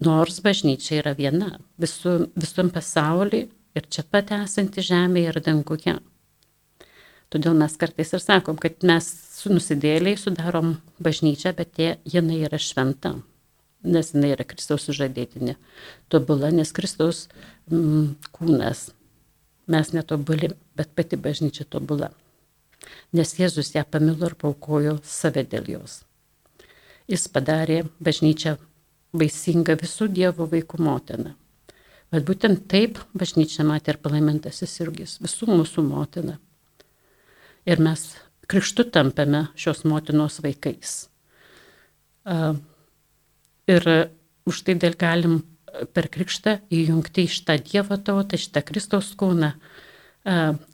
Nors 0.00 0.40
bažnyčia 0.40 1.02
yra 1.02 1.12
viena 1.16 1.58
visu, 1.80 2.30
visum 2.32 2.70
pasaulyje 2.72 3.48
ir 3.76 3.88
čia 3.92 4.04
pat 4.08 4.32
esanti 4.32 4.84
žemėje 4.84 5.32
ir 5.32 5.40
danguje. 5.44 5.96
Todėl 7.30 7.54
mes 7.54 7.76
kartais 7.78 8.10
ir 8.16 8.22
sakom, 8.22 8.56
kad 8.58 8.80
mes 8.82 9.06
su 9.36 9.52
nusidėliai 9.52 10.18
sudarom 10.18 10.78
bažnyčią, 10.98 11.52
bet 11.58 11.78
jie, 11.78 11.92
jinai 12.02 12.40
yra 12.48 12.58
šventa, 12.58 13.12
nes 13.86 14.10
jinai 14.14 14.32
yra 14.34 14.46
Kristaus 14.48 14.88
sužadėtinė. 14.88 15.54
Tobula, 16.10 16.50
nes 16.50 16.72
Kristaus 16.74 17.28
mm, 17.70 18.16
kūnas. 18.34 18.88
Mes 19.70 19.92
netobuli, 19.94 20.50
bet 20.74 20.90
pati 20.98 21.20
bažnyčia 21.20 21.68
tobula. 21.70 22.10
Nes 23.14 23.36
Jėzus 23.38 23.76
ją 23.76 23.84
pamilo 23.86 24.32
ir 24.32 24.34
paukojo 24.40 24.96
save 25.06 25.44
dėl 25.46 25.70
jos. 25.76 26.00
Jis 27.10 27.28
padarė 27.30 27.84
bažnyčią 28.02 28.56
vaisinga 29.16 29.76
visų 29.80 30.08
Dievo 30.14 30.46
vaikų 30.50 30.80
motina. 30.82 31.34
Bet 32.10 32.24
būtent 32.26 32.64
taip 32.70 32.98
bažnyčia 33.14 33.64
matė 33.66 33.94
ir 33.94 34.00
palaimintasis 34.02 34.80
irgis, 34.82 35.18
visų 35.22 35.46
mūsų 35.52 35.84
motina. 35.86 36.38
Ir 37.68 37.82
mes 37.82 38.08
krikštu 38.50 38.88
tampame 38.90 39.46
šios 39.54 39.84
motinos 39.86 40.40
vaikais. 40.42 41.04
Ir 43.70 43.86
už 44.50 44.62
tai 44.66 44.74
dėl 44.74 44.96
galim 44.98 45.42
per 45.94 46.08
krikštą 46.10 46.56
įjungti 46.74 47.28
iš 47.28 47.42
tą 47.46 47.58
Dievo 47.62 47.98
tautą, 47.98 48.34
iš 48.34 48.48
tą 48.50 48.62
Kristaus 48.66 49.12
kūną, 49.18 49.52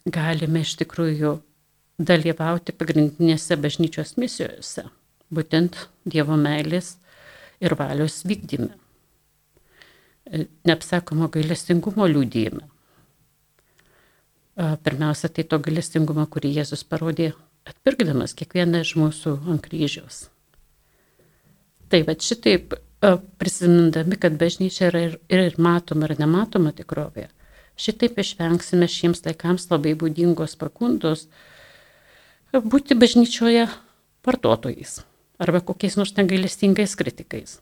galime 0.08 0.62
iš 0.64 0.76
tikrųjų 0.80 1.36
dalyvauti 2.00 2.72
pagrindinėse 2.76 3.56
bažnyčios 3.60 4.16
misijose, 4.20 4.86
būtent 5.32 5.76
Dievo 6.08 6.36
meilės 6.40 6.96
ir 7.60 7.76
valios 7.78 8.22
vykdyme. 8.28 8.72
E, 10.26 10.46
neapsakomo 10.66 11.28
gailestingumo 11.32 12.08
liūdėjime. 12.10 12.64
Pirmiausia, 14.56 15.28
tai 15.28 15.44
to 15.44 15.58
gailestingumo, 15.60 16.24
kurį 16.32 16.54
Jėzus 16.56 16.80
parodė 16.88 17.34
atpirkdamas 17.68 18.32
kiekvieną 18.38 18.80
iš 18.86 18.94
mūsų 18.96 19.34
ant 19.52 19.60
kryžiaus. 19.60 20.22
Tai 21.92 22.00
va 22.06 22.14
šitaip 22.16 22.72
prisimindami, 23.38 24.16
kad 24.16 24.38
bažnyčia 24.40 24.88
yra 24.88 25.02
ir, 25.10 25.18
ir 25.28 25.58
matoma, 25.60 26.08
ir 26.08 26.16
nematoma 26.22 26.72
tikrovė, 26.74 27.26
šitaip 27.76 28.16
išvengsime 28.22 28.88
šiems 28.88 29.20
laikams 29.26 29.68
labai 29.70 29.92
būdingos 30.00 30.56
pakundos 30.56 31.26
būti 32.56 32.96
bažnyčioje 32.96 33.66
vartotojais 34.24 35.02
arba 35.38 35.60
kokiais 35.60 35.96
nors 35.96 36.14
negailestingais 36.16 36.96
kritikais. 36.96 37.58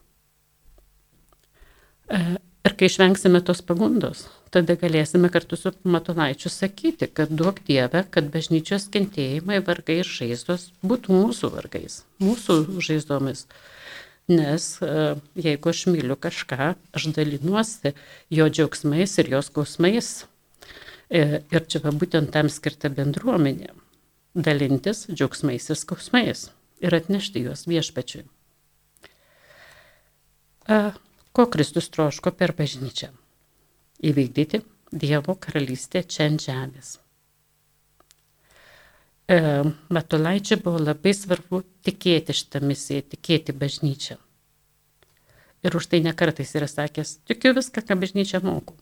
E, 2.09 2.19
ir 2.65 2.75
kai 2.79 2.89
išvengsime 2.89 3.41
tos 3.45 3.63
pagundos, 3.67 4.27
tada 4.55 4.77
galėsime 4.79 5.31
kartu 5.33 5.59
su 5.59 5.73
Matulaičiu 5.89 6.53
sakyti, 6.53 7.09
kad 7.09 7.33
duok 7.33 7.63
Dieve, 7.67 8.05
kad 8.15 8.31
bažnyčios 8.35 8.89
kentėjimai, 8.95 9.63
vargai 9.67 10.01
ir 10.03 10.11
žaizdos 10.11 10.71
būtų 10.85 11.17
mūsų 11.17 11.53
vargais, 11.57 12.03
mūsų 12.23 12.59
žaizdomis. 12.85 13.47
Nes 14.31 14.69
e, 14.81 14.93
jeigu 15.37 15.69
aš 15.73 15.85
myliu 15.93 16.17
kažką, 16.17 16.75
aš 16.97 17.09
dalinuosi 17.17 17.93
jo 18.33 18.47
džiaugsmais 18.49 19.19
ir 19.21 19.35
jos 19.35 19.51
skausmais. 19.51 20.13
E, 21.13 21.43
ir 21.53 21.67
čia 21.69 21.83
va 21.85 21.93
būtent 21.93 22.33
tam 22.33 22.49
skirta 22.49 22.89
bendruomenė. 22.89 23.75
dalintis 24.35 25.05
džiaugsmais 25.13 25.69
ir 25.71 25.77
skausmais 25.79 26.49
ir 26.85 26.97
atnešti 27.01 27.47
juos 27.47 27.65
viešpačiui. 27.71 28.27
Ko 31.35 31.47
Kristus 31.51 31.91
troško 31.93 32.33
per 32.39 32.55
bažnyčią? 32.57 33.11
Įvykdyti 34.05 34.63
Dievo 34.95 35.35
karalystę 35.35 36.05
čia 36.07 36.29
ant 36.29 36.45
žemės. 36.45 36.99
E, 39.27 39.39
Matulaičiai 39.91 40.61
buvo 40.63 40.79
labai 40.79 41.15
svarbu 41.17 41.63
tikėti 41.87 42.37
šitą 42.37 42.61
misiją, 42.63 43.03
tikėti 43.15 43.55
bažnyčią. 43.57 44.19
Ir 45.65 45.77
už 45.81 45.89
tai 45.91 46.03
nekartais 46.05 46.53
yra 46.55 46.69
sakęs, 46.69 47.17
tikiu 47.27 47.55
viską, 47.57 47.83
ką 47.83 47.97
bažnyčia 47.99 48.43
moku. 48.45 48.77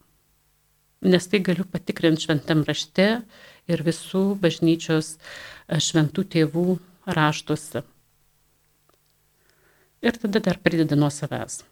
Nes 1.07 1.31
tai 1.31 1.41
galiu 1.47 1.65
patikrinti 1.65 2.27
šventam 2.27 2.67
rašte 2.67 3.09
ir 3.71 3.87
visų 3.87 4.25
bažnyčios 4.43 5.15
e, 5.17 5.79
šventų 5.79 6.27
tėvų 6.35 6.67
raštuose. 7.07 7.87
Ir 10.03 10.19
tada 10.19 10.41
dar 10.43 10.59
prideda 10.59 10.99
nuo 10.99 11.11
savęs. 11.15 11.63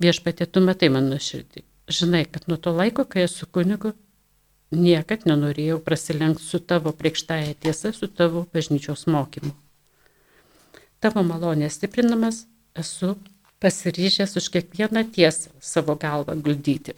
Viešpatė, 0.00 0.46
tu 0.48 0.62
matai 0.64 0.88
mano 0.92 1.18
širdį. 1.20 1.62
Žinai, 1.92 2.24
kad 2.32 2.48
nuo 2.48 2.56
to 2.56 2.72
laiko, 2.72 3.04
kai 3.04 3.26
esu 3.26 3.46
kunigu, 3.46 3.92
niekad 4.72 5.26
nenorėjau 5.28 5.76
prasilenkti 5.84 6.42
su 6.42 6.60
tavo 6.64 6.94
priekštąją 6.96 7.52
tiesa, 7.60 7.92
su 7.92 8.08
tavo 8.08 8.46
bažnyčios 8.54 9.04
mokymu. 9.06 9.52
Tavo 11.04 11.22
malonės 11.28 11.76
stiprinamas 11.76 12.46
esu 12.80 13.14
pasiryžęs 13.60 14.38
už 14.40 14.48
kiekvieną 14.56 15.04
tiesą 15.12 15.52
savo 15.60 15.94
galvą 16.00 16.34
guldyti. 16.40 16.96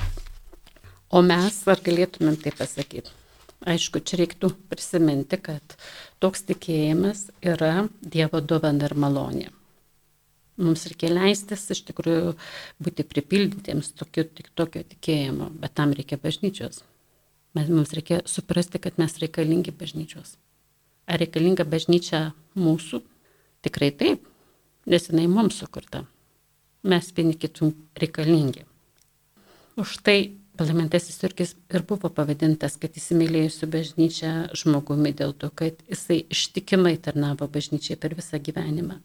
O 1.10 1.22
mes 1.22 1.58
ar 1.66 1.82
galėtumėm 1.82 2.38
tai 2.42 2.54
pasakyti? 2.54 3.10
Aišku, 3.66 4.02
čia 4.06 4.20
reiktų 4.20 4.52
prisiminti, 4.70 5.38
kad 5.42 5.76
toks 6.22 6.46
tikėjimas 6.46 7.28
yra 7.42 7.88
Dievo 8.02 8.38
dovana 8.38 8.86
ir 8.86 8.94
malonė. 8.94 9.48
Mums 10.56 10.86
reikia 10.88 11.10
leistis 11.12 11.66
iš 11.74 11.82
tikrųjų 11.90 12.32
būti 12.80 13.04
pripildytiems 13.04 13.90
tokio, 13.98 14.24
tokio 14.56 14.80
tikėjimo, 14.88 15.50
bet 15.60 15.74
tam 15.76 15.92
reikia 15.96 16.16
bažnyčios. 16.20 16.80
Mums 17.56 17.92
reikia 17.96 18.22
suprasti, 18.28 18.80
kad 18.80 18.96
mes 19.00 19.18
reikalingi 19.20 19.74
bažnyčios. 19.76 20.36
Ar 21.08 21.20
reikalinga 21.20 21.66
bažnyčia 21.68 22.30
mūsų? 22.56 23.02
Tikrai 23.64 23.90
taip, 24.00 24.24
nes 24.88 25.08
jinai 25.10 25.26
mums 25.28 25.60
sukurta. 25.60 26.06
Mes 26.86 27.12
vieni 27.16 27.36
kitų 27.36 27.70
reikalingi. 28.00 28.64
Už 29.76 29.98
tai 30.04 30.18
Parlamentasis 30.56 31.18
irgis 31.26 31.50
ir 31.68 31.82
buvo 31.84 32.08
pavadintas, 32.08 32.78
kad 32.80 32.94
įsimylėjusiu 32.96 33.66
bažnyčią 33.68 34.30
žmogumi 34.56 35.12
dėl 35.12 35.34
to, 35.36 35.50
kad 35.52 35.82
jisai 35.84 36.22
ištikimai 36.32 36.94
tarnavo 36.96 37.44
bažnyčiai 37.44 37.98
per 38.00 38.16
visą 38.16 38.40
gyvenimą 38.40 38.96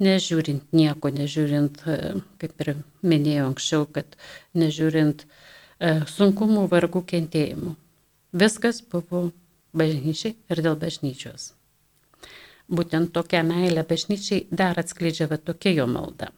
nežiūrint 0.00 0.72
nieko, 0.76 1.12
nežiūrint, 1.14 1.82
e, 1.86 1.98
kaip 2.40 2.64
ir 2.64 2.72
minėjau 3.06 3.50
anksčiau, 3.50 3.86
kad 3.86 4.16
nežiūrint 4.56 5.24
e, 5.24 6.00
sunkumų, 6.08 6.66
vargų, 6.72 7.04
kentėjimų. 7.12 7.76
Viskas 8.40 8.82
buvo 8.92 9.30
bažnyčiai 9.76 10.36
ir 10.50 10.62
dėl 10.64 10.76
bažnyčios. 10.80 11.52
Būtent 12.70 13.10
tokia 13.14 13.42
meilė 13.42 13.82
bažnyčiai 13.86 14.46
dar 14.50 14.78
atskleidžia 14.78 15.26
va 15.30 15.38
tokia 15.38 15.72
jo 15.74 15.88
malda. 15.90 16.30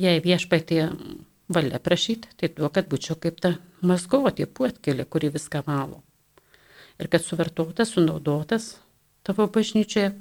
Jei 0.00 0.18
viešpatie 0.18 0.88
valia 1.54 1.78
prašyti, 1.78 2.32
tai 2.36 2.50
tuo, 2.50 2.70
kad 2.74 2.88
būčiau 2.90 3.14
kaip 3.20 3.38
ta 3.40 3.54
mazgotė, 3.86 4.48
puotkelė, 4.50 5.06
kuri 5.06 5.30
viską 5.34 5.62
valo. 5.66 6.02
Ir 6.98 7.10
kad 7.10 7.22
suvartotas, 7.22 7.94
sunaudotas 7.94 8.72
tavo 9.26 9.46
bažnyčioje 9.50 10.12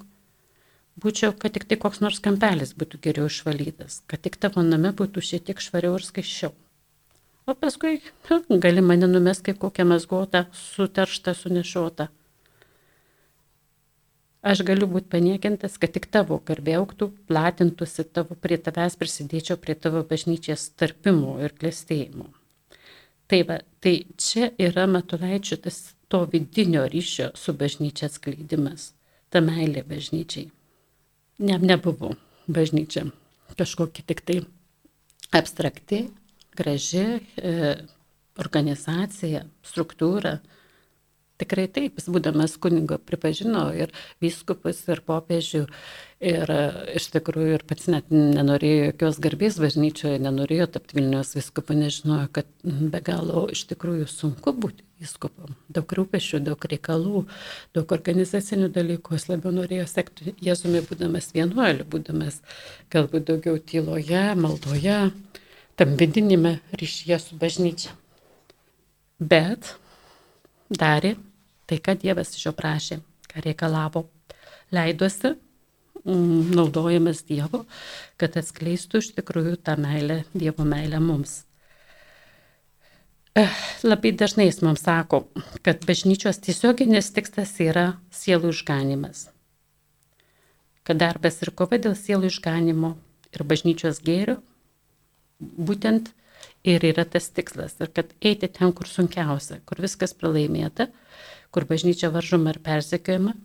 būčiau, 1.01 1.33
kad 1.37 1.53
tik 1.55 1.65
tai 1.69 1.77
koks 1.81 2.01
nors 2.03 2.21
kampelis 2.23 2.73
būtų 2.77 2.99
geriau 3.03 3.29
išvalytas, 3.29 4.01
kad 4.07 4.21
tik 4.25 4.37
tavo 4.37 4.63
name 4.65 4.93
būtų 4.93 5.23
šiek 5.29 5.47
tiek 5.49 5.61
švariau 5.61 5.97
ir 5.97 6.05
skaičiau. 6.05 6.53
O 7.45 7.55
paskui 7.59 7.99
gali 8.63 8.81
mane 8.81 9.07
numesti 9.09 9.49
kaip 9.49 9.59
kokią 9.63 9.85
mazgotą, 9.89 10.45
suterštą, 10.55 11.33
sunešotą. 11.35 12.07
Aš 14.43 14.61
galiu 14.67 14.87
būti 14.91 15.07
paniekintas, 15.11 15.77
kad 15.79 15.93
tik 15.95 16.09
tavo 16.11 16.37
garbė 16.47 16.77
auktų, 16.81 17.09
platintųsi 17.27 18.03
tavo, 18.15 18.35
prie 18.35 18.57
tavęs 18.59 18.97
prisidėčiau 18.99 19.59
prie 19.59 19.75
tavo 19.75 20.03
bažnyčios 20.07 20.69
tarpimo 20.79 21.37
ir 21.43 21.55
klėstėjimo. 21.59 22.27
Tai, 23.31 23.39
va, 23.47 23.61
tai 23.79 23.93
čia 24.19 24.51
yra 24.59 24.83
matulaičių 24.91 25.61
tas 25.63 25.79
to 26.11 26.25
vidinio 26.31 26.83
ryšio 26.91 27.31
su 27.39 27.55
bažnyčia 27.55 28.11
atskleidimas, 28.11 28.91
ta 29.31 29.39
meilė 29.43 29.87
bažnyčiai 29.87 30.51
ne, 31.39 31.57
nebuvo 31.57 32.13
bažnyčia 32.47 33.07
kažkokia 33.57 34.05
tik 34.07 34.21
tai 34.25 34.41
abstrakti, 35.33 36.07
graži 36.57 37.05
e, 37.37 37.75
organizacija, 38.41 39.43
struktūra. 39.65 40.37
Tikrai 41.41 41.65
taip, 41.65 41.97
jis 41.97 42.11
būdamas 42.13 42.53
kunigo 42.61 42.99
pripažino 43.01 43.63
ir 43.73 43.89
vyskupas, 44.21 44.83
ir 44.85 45.01
popiežių, 45.01 45.63
ir 46.21 46.51
iš 46.93 47.07
tikrųjų 47.15 47.55
ir 47.57 47.65
pats 47.67 47.89
net 47.89 48.13
nenorėjo 48.13 48.91
jokios 48.91 49.17
garbės 49.23 49.57
bažnyčioje, 49.61 50.21
nenorėjo 50.21 50.69
tapti 50.75 50.99
Vilnius 50.99 51.33
vyskupu, 51.33 51.73
nežinojo, 51.79 52.29
kad 52.37 52.49
be 52.63 53.01
galo 53.03 53.47
iš 53.51 53.65
tikrųjų 53.73 54.05
sunku 54.13 54.53
būti 54.53 54.85
vyskupu. 55.01 55.49
Daug 55.73 55.97
rūpešių, 55.97 56.43
daug 56.45 56.69
reikalų, 56.69 57.25
daug 57.75 57.97
organizacinių 57.97 58.69
dalykų, 58.77 59.17
jis 59.17 59.29
labiau 59.33 59.57
norėjo 59.57 59.89
sekti 59.89 60.35
Jėzumi, 60.43 60.85
būdamas 60.85 61.33
vienuoliu, 61.35 61.89
būdamas 61.89 62.43
galbūt 62.93 63.31
daugiau 63.31 63.57
tyloje, 63.57 64.25
maldoje, 64.39 64.99
tam 65.81 65.95
vidinime 65.99 66.59
ryšyje 66.77 67.23
su 67.25 67.41
bažnyčia. 67.41 67.97
Bet 69.19 69.75
darė 70.73 71.15
tai, 71.69 71.79
ką 71.79 71.95
Dievas 72.01 72.33
iš 72.35 72.47
jo 72.47 72.53
prašė, 72.57 72.99
ką 73.29 73.43
reikalavo. 73.45 74.07
Leidosi 74.73 75.33
mm, 76.03 76.53
naudojamas 76.57 77.23
Dievo, 77.27 77.63
kad 78.17 78.37
atskleistų 78.39 79.03
iš 79.03 79.13
tikrųjų 79.17 79.57
tą 79.63 79.77
meilę, 79.81 80.23
Dievo 80.33 80.65
meilę 80.67 81.01
mums. 81.03 81.43
Eh, 83.33 83.53
labai 83.81 84.11
dažnai 84.13 84.45
jis 84.45 84.59
mums 84.61 84.83
sako, 84.85 85.23
kad 85.65 85.85
bažnyčios 85.89 86.37
tiesioginis 86.37 87.09
tikslas 87.15 87.55
yra 87.65 87.87
sielų 88.13 88.51
išganimas. 88.53 89.27
Kad 90.85 90.99
darbas 91.01 91.41
ir 91.41 91.49
kova 91.57 91.79
dėl 91.81 91.95
sielų 91.97 92.29
išganimo 92.29 92.93
ir 93.33 93.45
bažnyčios 93.49 94.03
gėrio 94.05 94.37
būtent 95.41 96.11
ir 96.63 96.85
yra 96.87 97.05
tas 97.05 97.29
tikslas. 97.35 97.75
Ir 97.81 97.91
kad 97.95 98.13
eiti 98.23 98.47
ten, 98.47 98.71
kur 98.75 98.87
sunkiausia, 98.89 99.59
kur 99.67 99.81
viskas 99.83 100.15
pralaimėta, 100.17 100.89
kur 101.53 101.67
bažnyčia 101.69 102.09
varžoma 102.13 102.53
ir 102.53 102.61
persekiojama, 102.63 103.35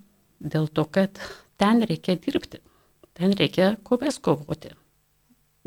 dėl 0.40 0.68
to, 0.70 0.86
kad 0.86 1.18
ten 1.60 1.82
reikia 1.82 2.16
dirbti. 2.16 2.62
Ten 3.18 3.34
reikia 3.34 3.74
kovės 3.82 4.20
kovoti. 4.22 4.72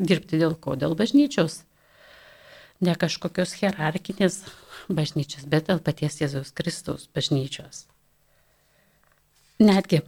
Dirbti 0.00 0.40
dėl 0.40 0.56
ko? 0.56 0.74
Dėl 0.80 0.96
bažnyčios. 0.98 1.62
Ne 2.82 2.96
kažkokios 2.98 3.52
hierarkinės 3.60 4.40
bažnyčios, 4.90 5.44
bet 5.46 5.68
dėl 5.68 5.82
paties 5.84 6.18
Jėzaus 6.22 6.50
Kristaus 6.56 7.06
bažnyčios. 7.14 7.84
Netgi 9.62 10.00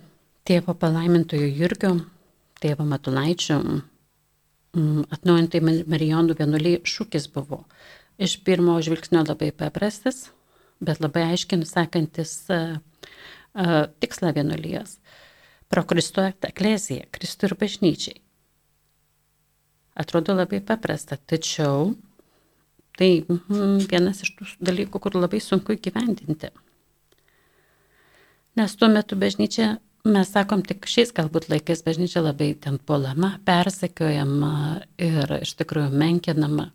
tėvo 0.49 0.75
palaimintojo 0.75 1.47
Jurgio, 1.47 1.93
tėvo 2.59 2.87
Matulaičio 2.89 3.61
atnaujintai 4.75 5.61
Marijonų 5.63 6.37
vienuoliai 6.39 6.81
šūkis 6.89 7.29
buvo 7.35 7.65
iš 8.19 8.37
pirmo 8.47 8.77
žvilgsnio 8.83 9.25
labai 9.27 9.51
paprastas, 9.55 10.29
bet 10.85 11.01
labai 11.03 11.29
aiškiai 11.33 11.61
nusakantis 11.61 12.35
uh, 12.53 12.77
uh, 13.55 13.87
tikslą 14.03 14.35
vienuolijos. 14.37 14.99
Pro 15.71 15.83
Kristų 15.89 16.29
ekleziją, 16.47 17.09
Kristų 17.15 17.51
ir 17.51 17.57
bažnyčiai. 17.59 18.19
Atrodo 19.99 20.35
labai 20.35 20.61
paprasta, 20.63 21.17
tačiau 21.17 21.95
tai 22.99 23.25
mm, 23.27 23.87
vienas 23.91 24.23
iš 24.23 24.35
tų 24.39 24.47
dalykų, 24.71 25.01
kur 25.03 25.17
labai 25.19 25.41
sunku 25.43 25.75
įgyvendinti. 25.75 26.51
Nes 28.59 28.75
tuo 28.79 28.91
metu 28.91 29.19
bažnyčia 29.19 29.77
Mes 30.05 30.29
sakom, 30.29 30.61
tik 30.61 30.85
šiais 30.85 31.15
galbūt 31.17 31.47
laikais 31.49 31.81
bažnyčia 31.81 32.21
labai 32.21 32.51
ten 32.61 32.75
puolama, 32.77 33.39
persekiojama 33.49 34.51
ir 35.01 35.31
iš 35.39 35.55
tikrųjų 35.57 35.95
menkinama. 35.97 36.67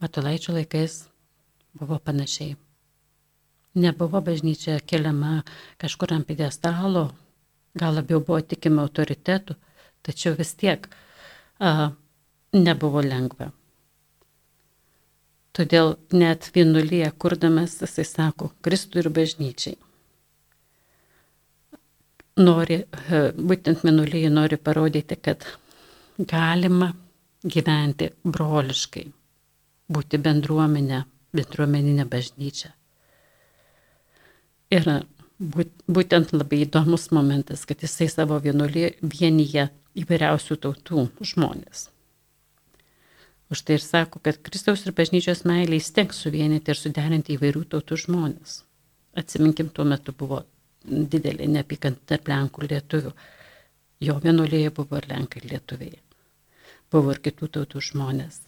Matulaičių 0.00 0.54
laikais 0.54 0.94
buvo 1.76 1.98
panašiai. 2.00 2.54
Nebuvo 3.84 4.22
bažnyčia 4.24 4.78
keliama 4.80 5.42
kažkur 5.76 6.14
ant 6.16 6.24
pidestalo, 6.30 7.02
gal 7.76 8.00
labiau 8.00 8.22
buvo 8.24 8.38
tikima 8.40 8.86
autoritetų, 8.86 9.58
tačiau 10.08 10.38
vis 10.38 10.54
tiek 10.56 10.88
a, 11.60 11.90
nebuvo 12.56 13.02
lengva. 13.04 13.50
Todėl 15.52 15.98
net 16.16 16.48
vienuolyje 16.56 17.12
kurdamas 17.20 17.76
jisai 17.84 18.08
sako, 18.08 18.54
Kristų 18.64 19.04
ir 19.04 19.12
bažnyčiai. 19.20 19.76
Nori, 22.38 22.82
e, 22.82 23.20
būtent 23.34 23.84
minulyje 23.86 24.30
nori 24.30 24.56
parodyti, 24.56 25.18
kad 25.20 25.44
galima 26.18 26.92
gyventi 27.44 28.10
broliškai, 28.24 29.04
būti 29.94 30.20
bendruomenė, 30.22 31.04
bendruomeninė 31.34 32.06
bažnyčia. 32.10 32.72
Ir 34.74 34.88
būtent 35.38 36.32
labai 36.34 36.64
įdomus 36.64 37.08
momentas, 37.14 37.62
kad 37.64 37.82
jisai 37.82 38.08
savo 38.10 38.40
vienuolį 38.42 38.88
vienyje 39.02 39.68
įvairiausių 40.02 40.58
tautų 40.64 41.06
žmonės. 41.30 41.88
Už 43.48 43.62
tai 43.64 43.78
ir 43.78 43.84
sako, 43.84 44.20
kad 44.20 44.42
Kristaus 44.44 44.82
ir 44.84 44.92
bažnyčios 44.92 45.46
meilė 45.48 45.78
įstengs 45.80 46.18
suvienyti 46.20 46.74
ir 46.74 46.76
suderinti 46.76 47.38
įvairių 47.38 47.64
tautų 47.72 47.96
žmonės. 48.04 48.62
Atsiminkim, 49.16 49.70
tuo 49.72 49.86
metu 49.88 50.12
buvo 50.12 50.42
didelė 50.88 51.48
neapykanta 51.54 52.14
tarp 52.14 52.28
Lenkų 52.32 52.64
ir 52.64 52.74
Lietuvių. 52.74 53.14
Jo 54.08 54.18
vienuolėje 54.22 54.74
buvo 54.74 55.00
ir 55.00 55.08
Lenkai 55.10 55.42
ir 55.42 55.48
Lietuviai. 55.52 55.98
Buvo 56.92 57.12
ir 57.14 57.22
kitų 57.24 57.50
tautų 57.56 57.82
žmonės. 57.90 58.40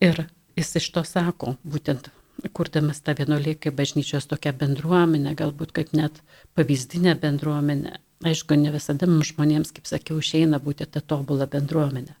Ir 0.00 0.28
jis 0.56 0.76
iš 0.78 0.90
to 0.94 1.02
sako, 1.04 1.56
būtent 1.66 2.10
kurdamas 2.54 3.00
tą 3.02 3.14
vienuolį 3.18 3.56
kaip 3.64 3.74
bažnyčios 3.78 4.28
tokią 4.30 4.52
bendruomenę, 4.60 5.34
galbūt 5.38 5.74
kaip 5.74 5.90
net 5.96 6.20
pavyzdinę 6.54 7.16
bendruomenę. 7.18 7.98
Aišku, 8.26 8.56
ne 8.58 8.70
visada 8.74 9.06
mums 9.06 9.32
žmonėms, 9.32 9.72
kaip 9.74 9.86
sakiau, 9.90 10.18
išeina 10.22 10.58
būti 10.62 10.86
tą 10.86 11.02
tobulą 11.02 11.46
bendruomenę. 11.50 12.14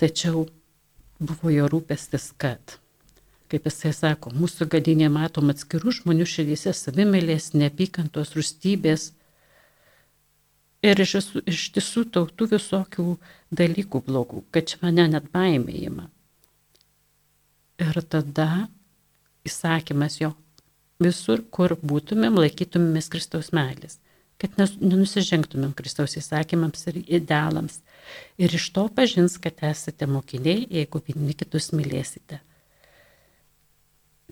Tačiau 0.00 0.46
buvo 1.18 1.52
jo 1.52 1.68
rūpestis, 1.70 2.30
kad 2.38 2.78
kaip 3.50 3.66
jisai 3.66 3.92
sako, 3.96 4.30
mūsų 4.36 4.68
gadinė 4.70 5.08
matom 5.12 5.50
atskirų 5.52 5.94
žmonių 6.00 6.26
širdyse 6.28 6.72
savimėlės, 6.76 7.50
neapykantos, 7.58 8.34
rūstybės 8.38 9.10
ir 10.86 11.02
iš, 11.04 11.16
iš 11.50 11.64
tiesų 11.76 12.06
tautų 12.14 12.50
visokių 12.54 13.06
dalykų 13.60 14.02
blogų, 14.06 14.44
kad 14.54 14.70
čia 14.70 14.80
mane 14.84 15.08
net 15.14 15.30
baimėjama. 15.34 16.08
Ir 17.80 18.02
tada 18.12 18.68
įsakymas 19.48 20.20
jo 20.20 20.34
visur, 21.00 21.42
kur 21.50 21.74
būtumėm, 21.80 22.36
laikytumėmės 22.42 23.08
Kristaus 23.12 23.50
meilės, 23.56 23.98
kad 24.40 24.56
nenusižengtumėm 24.60 25.72
Kristaus 25.76 26.16
įsakymams 26.20 26.86
ir 26.92 27.00
idealams. 27.06 27.80
Ir 28.40 28.52
iš 28.56 28.70
to 28.76 28.86
pažins, 28.92 29.38
kad 29.40 29.60
esate 29.64 30.08
mokiniai, 30.08 30.66
jeigu 30.68 31.02
vieni 31.08 31.36
kitus 31.36 31.70
mylėsite. 31.76 32.40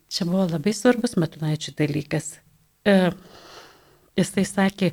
Čia 0.08 0.24
buvo 0.28 0.46
labai 0.48 0.72
svarbus 0.72 1.18
Matulaičių 1.20 1.74
dalykas. 1.76 2.38
E, 2.88 3.10
jisai 4.16 4.44
sakė, 4.48 4.90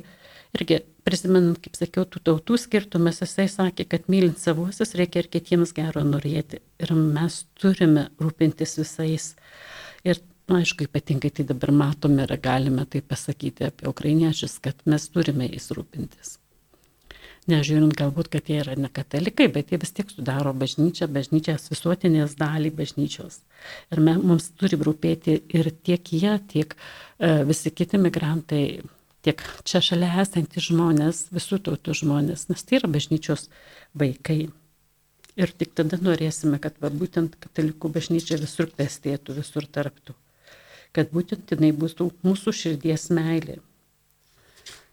irgi 0.56 0.82
prisimenant, 1.06 1.58
kaip 1.64 1.78
sakiau, 1.78 2.04
tų 2.04 2.20
tautų 2.28 2.58
skirtumas, 2.60 3.22
jisai 3.24 3.46
sakė, 3.48 3.86
kad 3.88 4.10
mylint 4.12 4.42
savuosius 4.42 4.92
reikia 4.98 5.24
ir 5.24 5.30
kitiems 5.32 5.72
gero 5.76 6.04
norėti. 6.04 6.60
Ir 6.82 6.92
mes 6.96 7.44
turime 7.56 8.10
rūpintis 8.20 8.76
visais. 8.82 9.30
Ir, 10.04 10.20
na, 10.50 10.60
aišku, 10.60 10.90
ypatingai 10.90 11.32
tai 11.32 11.48
dabar 11.48 11.72
matome 11.72 12.26
ir 12.26 12.36
galime 12.42 12.84
tai 12.90 13.00
pasakyti 13.00 13.70
apie 13.70 13.88
ukrainiečius, 13.88 14.60
kad 14.60 14.84
mes 14.84 15.08
turime 15.14 15.48
jais 15.48 15.72
rūpintis 15.72 16.36
nežiūrint 17.50 17.94
galbūt, 17.96 18.28
kad 18.32 18.48
jie 18.50 18.58
yra 18.62 18.74
ne 18.78 18.90
katalikai, 18.92 19.46
bet 19.52 19.70
jie 19.72 19.78
vis 19.82 19.94
tiek 19.94 20.10
sudaro 20.10 20.52
bažnyčią, 20.56 21.08
bažnyčios 21.12 21.70
visuotinės 21.70 22.36
dalį 22.40 22.72
bažnyčios. 22.80 23.40
Ir 23.94 24.02
me, 24.02 24.16
mums 24.18 24.50
turi 24.58 24.78
rūpėti 24.80 25.38
ir 25.54 25.70
tiek 25.86 26.12
jie, 26.12 26.36
tiek 26.52 26.76
e, 26.76 27.32
visi 27.48 27.72
kiti 27.74 28.00
migrantai, 28.02 28.64
tiek 29.26 29.42
čia 29.66 29.82
šalia 29.82 30.12
esantys 30.22 30.68
žmonės, 30.68 31.26
visų 31.34 31.60
tautų 31.68 31.96
žmonės, 32.02 32.48
nes 32.50 32.66
tai 32.66 32.80
yra 32.80 32.90
bažnyčios 32.92 33.48
vaikai. 33.94 34.46
Ir 35.36 35.52
tik 35.52 35.74
tada 35.76 35.98
norėsime, 36.00 36.56
kad 36.62 36.78
va, 36.80 36.88
būtent 36.88 37.34
katalikų 37.42 37.90
bažnyčia 37.92 38.38
visur 38.40 38.70
klestėtų, 38.72 39.36
visur 39.36 39.66
tarptų. 39.68 40.14
Kad 40.96 41.10
būtent 41.12 41.52
jinai 41.52 41.74
būtų 41.76 42.08
mūsų 42.24 42.54
širdies 42.56 43.10
meilė. 43.12 43.58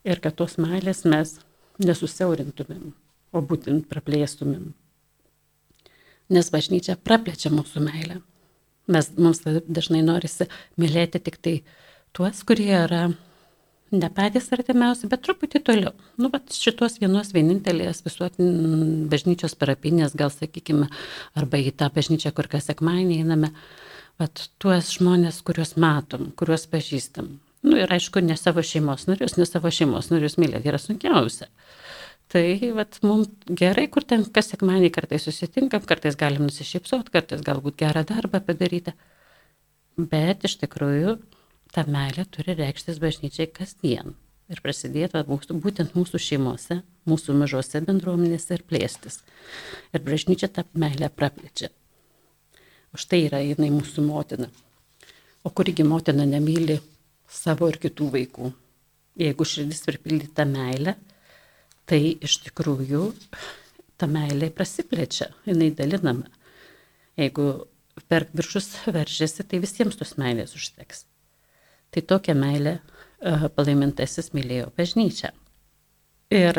Ir 0.04 0.20
kad 0.20 0.36
tos 0.36 0.58
meilės 0.60 1.06
mes 1.08 1.38
nesusiaurintumėm, 1.82 2.94
o 3.34 3.42
būtent 3.42 3.88
praplėstumėm. 3.90 4.72
Nes 6.34 6.50
bažnyčia 6.54 6.96
praplečia 6.98 7.52
mūsų 7.54 7.84
meilę. 7.84 8.22
Mes, 8.92 9.10
mums 9.18 9.44
dažnai 9.46 10.02
norisi 10.04 10.50
mylėti 10.80 11.22
tik 11.24 11.38
tai 11.40 11.54
tuos, 12.16 12.42
kurie 12.48 12.72
yra 12.84 13.06
ne 13.94 14.10
patys 14.14 14.50
artimiausi, 14.56 15.08
bet 15.12 15.24
truputį 15.26 15.62
toliau. 15.68 15.94
Nu, 16.18 16.30
bet 16.34 16.56
šitos 16.56 16.98
vienos 17.02 17.32
vienintelės 17.36 18.04
visuotin 18.06 19.08
bažnyčios 19.12 19.56
parapinės, 19.60 20.18
gal 20.18 20.34
sakykime, 20.34 20.90
arba 21.40 21.62
į 21.62 21.74
tą 21.80 21.90
bažnyčią, 21.94 22.34
kur 22.36 22.50
kas 22.52 22.70
sekmanį 22.70 23.22
einame, 23.24 23.54
bet 24.22 24.48
tuos 24.62 24.92
žmonės, 24.98 25.42
kuriuos 25.46 25.76
matom, 25.80 26.32
kuriuos 26.40 26.66
pažįstam. 26.72 27.38
Nu 27.64 27.78
ir 27.80 27.92
aišku, 27.96 28.20
ne 28.24 28.36
savo 28.40 28.64
šeimos 28.66 29.08
narius, 29.08 29.38
ne 29.40 29.48
savo 29.48 29.72
šeimos 29.72 30.10
narius 30.12 30.36
mylėti 30.42 30.68
yra 30.72 30.80
sunkiausia. 30.82 31.48
Tai 32.34 32.44
vat, 32.76 32.98
mums 33.06 33.30
gerai, 33.62 33.86
kur 33.94 34.04
ten 34.08 34.26
kas 34.36 34.50
sekmanį 34.52 34.90
kartais 34.96 35.28
susitinkam, 35.28 35.84
kartais 35.88 36.18
galim 36.20 36.48
nusišypsot, 36.48 37.12
kartais 37.14 37.44
galbūt 37.46 37.78
gerą 37.80 38.04
darbą 38.10 38.42
padaryti. 38.44 38.96
Bet 39.96 40.44
iš 40.48 40.58
tikrųjų 40.64 41.18
ta 41.76 41.86
meilė 41.88 42.26
turi 42.34 42.56
reikštis 42.58 43.00
bažnyčiai 43.04 43.52
kasdien. 43.54 44.16
Ir 44.52 44.60
prasidėti 44.66 45.22
mūsų, 45.30 45.56
būtent 45.64 45.94
mūsų 45.96 46.20
šeimose, 46.20 46.82
mūsų 47.10 47.36
mažose 47.40 47.80
bendruomenėse 47.86 48.58
ir 48.58 48.66
plėstis. 48.68 49.22
Ir 49.96 50.04
bažnyčia 50.04 50.50
tą 50.52 50.66
meilę 50.78 51.08
praplečia. 51.14 51.72
Už 52.94 53.08
tai 53.10 53.24
yra 53.30 53.40
jinai 53.42 53.72
mūsų 53.74 54.04
motina. 54.06 54.50
O 55.44 55.50
kurigi 55.50 55.86
motina 55.88 56.28
nemyli 56.28 56.78
savo 57.34 57.70
ir 57.72 57.80
kitų 57.82 58.10
vaikų. 58.14 58.52
Jeigu 59.20 59.46
širdis 59.46 59.84
pripildyta 59.86 60.46
meilė, 60.50 60.96
tai 61.90 62.16
iš 62.24 62.40
tikrųjų 62.48 63.10
ta 64.00 64.10
meilė 64.10 64.50
prasiplečia, 64.54 65.30
jinai 65.48 65.70
dalinama. 65.78 66.30
Jeigu 67.20 67.68
per 68.10 68.26
viršus 68.34 68.72
veržiasi, 68.90 69.46
tai 69.46 69.62
visiems 69.62 70.00
tos 70.00 70.16
meilės 70.18 70.56
užteks. 70.58 71.06
Tai 71.94 72.02
tokią 72.10 72.34
meilę 72.38 72.80
uh, 72.80 73.46
palaimintasis 73.54 74.32
mylėjo 74.34 74.72
bažnyčią. 74.78 75.30
Ir 76.34 76.58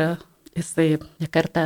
jisai 0.54 1.00
nekartą 1.18 1.64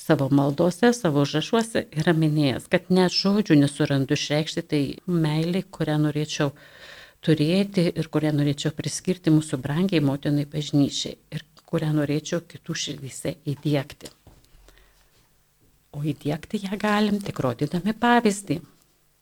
savo 0.00 0.30
maldose, 0.32 0.94
savo 0.96 1.26
užrašuose 1.26 1.84
yra 2.00 2.16
minėjęs, 2.16 2.70
kad 2.72 2.88
net 2.88 3.12
žodžių 3.12 3.58
nesurandu 3.60 4.16
išreikšti 4.16 4.64
tai 4.70 4.82
meilį, 5.04 5.66
kurią 5.76 5.98
norėčiau 6.06 6.54
uh, 6.54 6.64
turėti 7.24 7.88
ir 7.92 8.08
kurią 8.12 8.32
norėčiau 8.36 8.74
priskirti 8.76 9.32
mūsų 9.34 9.58
brangiai 9.62 10.02
motinai 10.04 10.46
bažnyčiai 10.50 11.16
ir 11.34 11.44
kurią 11.66 11.90
norėčiau 11.96 12.44
kitų 12.46 12.76
širdyse 12.82 13.34
įdėkti. 13.52 14.12
O 15.96 16.02
įdėkti 16.04 16.60
ją 16.66 16.76
galim 16.78 17.18
tik 17.24 17.40
rodydami 17.42 17.94
pavyzdį, 17.96 18.58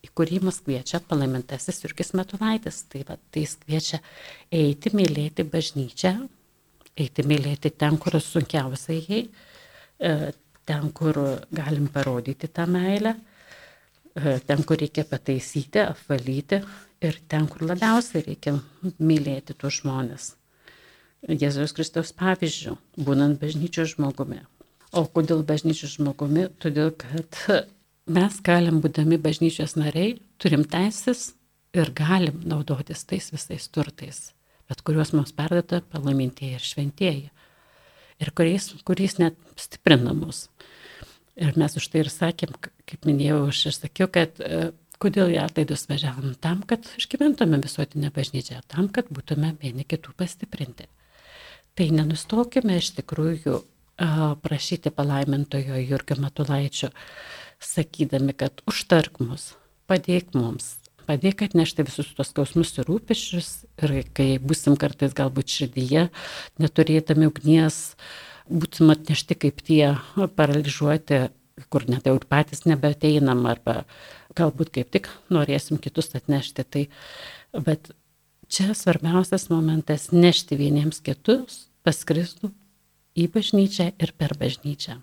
į 0.05 0.11
kurį 0.19 0.41
mus 0.45 0.61
kviečia 0.65 1.01
palaimintasis 1.09 1.81
Jurgis 1.85 2.13
Metulaitis. 2.19 2.83
Tai, 2.91 3.05
va, 3.09 3.17
tai 3.31 3.45
jis 3.47 3.55
kviečia 3.63 4.01
eiti 4.53 4.93
mylėti 4.97 5.47
bažnyčią, 5.49 6.15
eiti 7.01 7.27
mylėti 7.27 7.73
ten, 7.79 7.97
kur 8.03 8.19
sunkiausia 8.21 8.99
jai, 8.99 9.23
e, 9.99 10.33
ten, 10.67 10.91
kur 10.97 11.21
galim 11.55 11.89
parodyti 11.95 12.51
tą 12.53 12.67
meilę, 12.71 13.15
e, 14.15 14.39
ten, 14.47 14.67
kur 14.67 14.83
reikia 14.83 15.07
pataisyti, 15.09 15.87
apvalyti 15.87 16.61
ir 17.05 17.21
ten, 17.29 17.47
kur 17.51 17.67
labiausiai 17.69 18.25
reikia 18.25 18.57
mylėti 18.99 19.57
tuos 19.59 19.81
žmonės. 19.83 20.33
Jėzaus 21.25 21.73
Kristaus 21.73 22.13
pavyzdžių, 22.17 22.75
būnant 23.01 23.41
bažnyčios 23.41 23.95
žmogumi. 23.95 24.43
O 24.93 25.07
kodėl 25.09 25.41
bažnyčios 25.47 25.97
žmogumi? 25.97 26.51
Todėl, 26.61 26.93
kad 26.93 27.39
mes 28.07 28.37
galim, 28.45 28.83
būdami 28.85 29.19
bažnyčios 29.23 29.77
nariai, 29.81 30.19
turim 30.39 30.67
teisės 30.69 31.33
ir 31.75 31.91
galim 31.97 32.43
naudotis 32.45 33.07
tais 33.09 33.31
visais 33.33 33.67
turtais, 33.73 34.21
bet 34.69 34.85
kuriuos 34.85 35.15
mums 35.17 35.33
perdata 35.35 35.81
palaimintieji 35.95 36.59
ir 36.59 36.69
šventieji. 36.69 37.31
Ir 38.23 38.31
kuriais, 38.37 38.69
kuriais 38.87 39.17
net 39.19 39.41
stiprina 39.59 40.13
mus. 40.15 40.47
Ir 41.35 41.57
mes 41.59 41.75
už 41.75 41.89
tai 41.91 42.05
ir 42.05 42.13
sakėm, 42.13 42.53
kaip 42.87 43.09
minėjau, 43.09 43.49
aš 43.51 43.65
ir 43.73 43.75
sakiau, 43.75 44.07
kad 44.13 44.39
Kodėl 45.03 45.35
į 45.35 45.41
atlaidus 45.43 45.87
važiavom? 45.91 46.35
Tam, 46.41 46.63
kad 46.69 46.87
išgyventume 46.99 47.59
visuotinę 47.63 48.13
bažnyčią, 48.15 48.63
tam, 48.71 48.89
kad 48.89 49.11
būtume 49.13 49.55
vieni 49.63 49.87
kitų 49.89 50.15
pastiprinti. 50.19 50.87
Tai 51.75 51.89
nenustokime 51.91 52.79
iš 52.79 52.93
tikrųjų 53.01 53.63
prašyti 54.43 54.91
palaimintojo 54.95 55.79
Jurgio 55.83 56.17
Matulaičio, 56.23 56.91
sakydami, 57.63 58.35
kad 58.35 58.63
užtark 58.71 59.21
mus, 59.23 59.53
padėk 59.91 60.35
mums, 60.35 60.77
padėk 61.07 61.45
atnešti 61.47 61.87
visus 61.87 62.11
tos 62.17 62.33
skausmus 62.33 62.75
ir 62.79 62.89
rūpešius 62.91 63.51
ir 63.85 63.97
kai 64.17 64.29
busim 64.43 64.77
kartais 64.81 65.15
galbūt 65.15 65.53
širdyje, 65.53 66.09
neturėdami 66.59 67.31
ugnies, 67.31 67.95
būsim 68.51 68.91
atnešti 68.95 69.39
kaip 69.47 69.63
tie 69.63 69.95
paralyžiuoti, 70.15 71.29
kur 71.71 71.87
net 71.87 72.09
jau 72.09 72.17
ir 72.19 72.27
patys 72.27 72.65
nebeteinam 72.67 73.45
arba 73.47 73.85
galbūt 74.39 74.73
kaip 74.75 74.91
tik 74.95 75.11
norėsim 75.33 75.81
kitus 75.83 76.15
atnešti. 76.19 76.65
Tai, 76.65 76.85
bet 77.67 77.93
čia 78.49 78.75
svarbiausias 78.75 79.49
momentas- 79.53 80.11
nešti 80.25 80.59
vieniems 80.61 81.03
kitus 81.03 81.69
pas 81.83 82.05
Kristų 82.05 82.53
į 83.17 83.29
bažnyčią 83.31 83.93
ir 83.99 84.13
per 84.19 84.35
bažnyčią. 84.39 85.01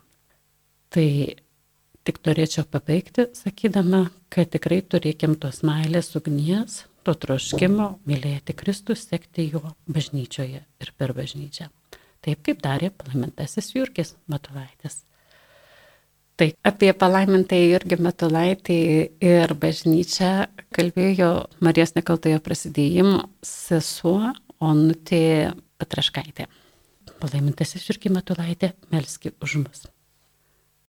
Tai 0.92 1.36
tik 2.04 2.22
norėčiau 2.26 2.66
pabaigti, 2.66 3.28
sakydama, 3.38 4.10
kad 4.30 4.50
tikrai 4.52 4.82
turėkim 4.82 5.38
tos 5.40 5.62
meilės 5.62 6.16
ugnies, 6.16 6.86
to 7.04 7.14
troškimo 7.14 8.00
mylėti 8.10 8.56
Kristų, 8.58 8.96
sekti 8.98 9.50
jo 9.54 9.62
bažnyčioje 9.88 10.62
ir 10.62 10.92
per 10.98 11.14
bažnyčią. 11.18 11.70
Taip 12.22 12.44
kaip 12.46 12.62
darė 12.62 12.92
palaimintasis 12.94 13.72
Jurgis 13.74 14.16
Matulaitis. 14.30 15.02
Tai 16.42 16.48
apie 16.66 16.88
palaimintąjį 16.98 17.66
Jurgį 17.70 17.98
Matulaitį 18.02 18.78
ir 19.22 19.52
bažnyčią 19.62 20.32
kalbėjo 20.74 21.28
Marijos 21.62 21.94
nekaltojo 21.94 22.40
prasidėjimo 22.42 23.28
sesuo 23.46 24.32
Onutė 24.58 25.52
Patraškaitė. 25.78 26.50
Palaimintasis 27.22 27.86
Jurgį 27.86 28.16
Matulaitį 28.18 28.72
melski 28.90 29.36
už 29.38 29.60
mus. 29.62 29.86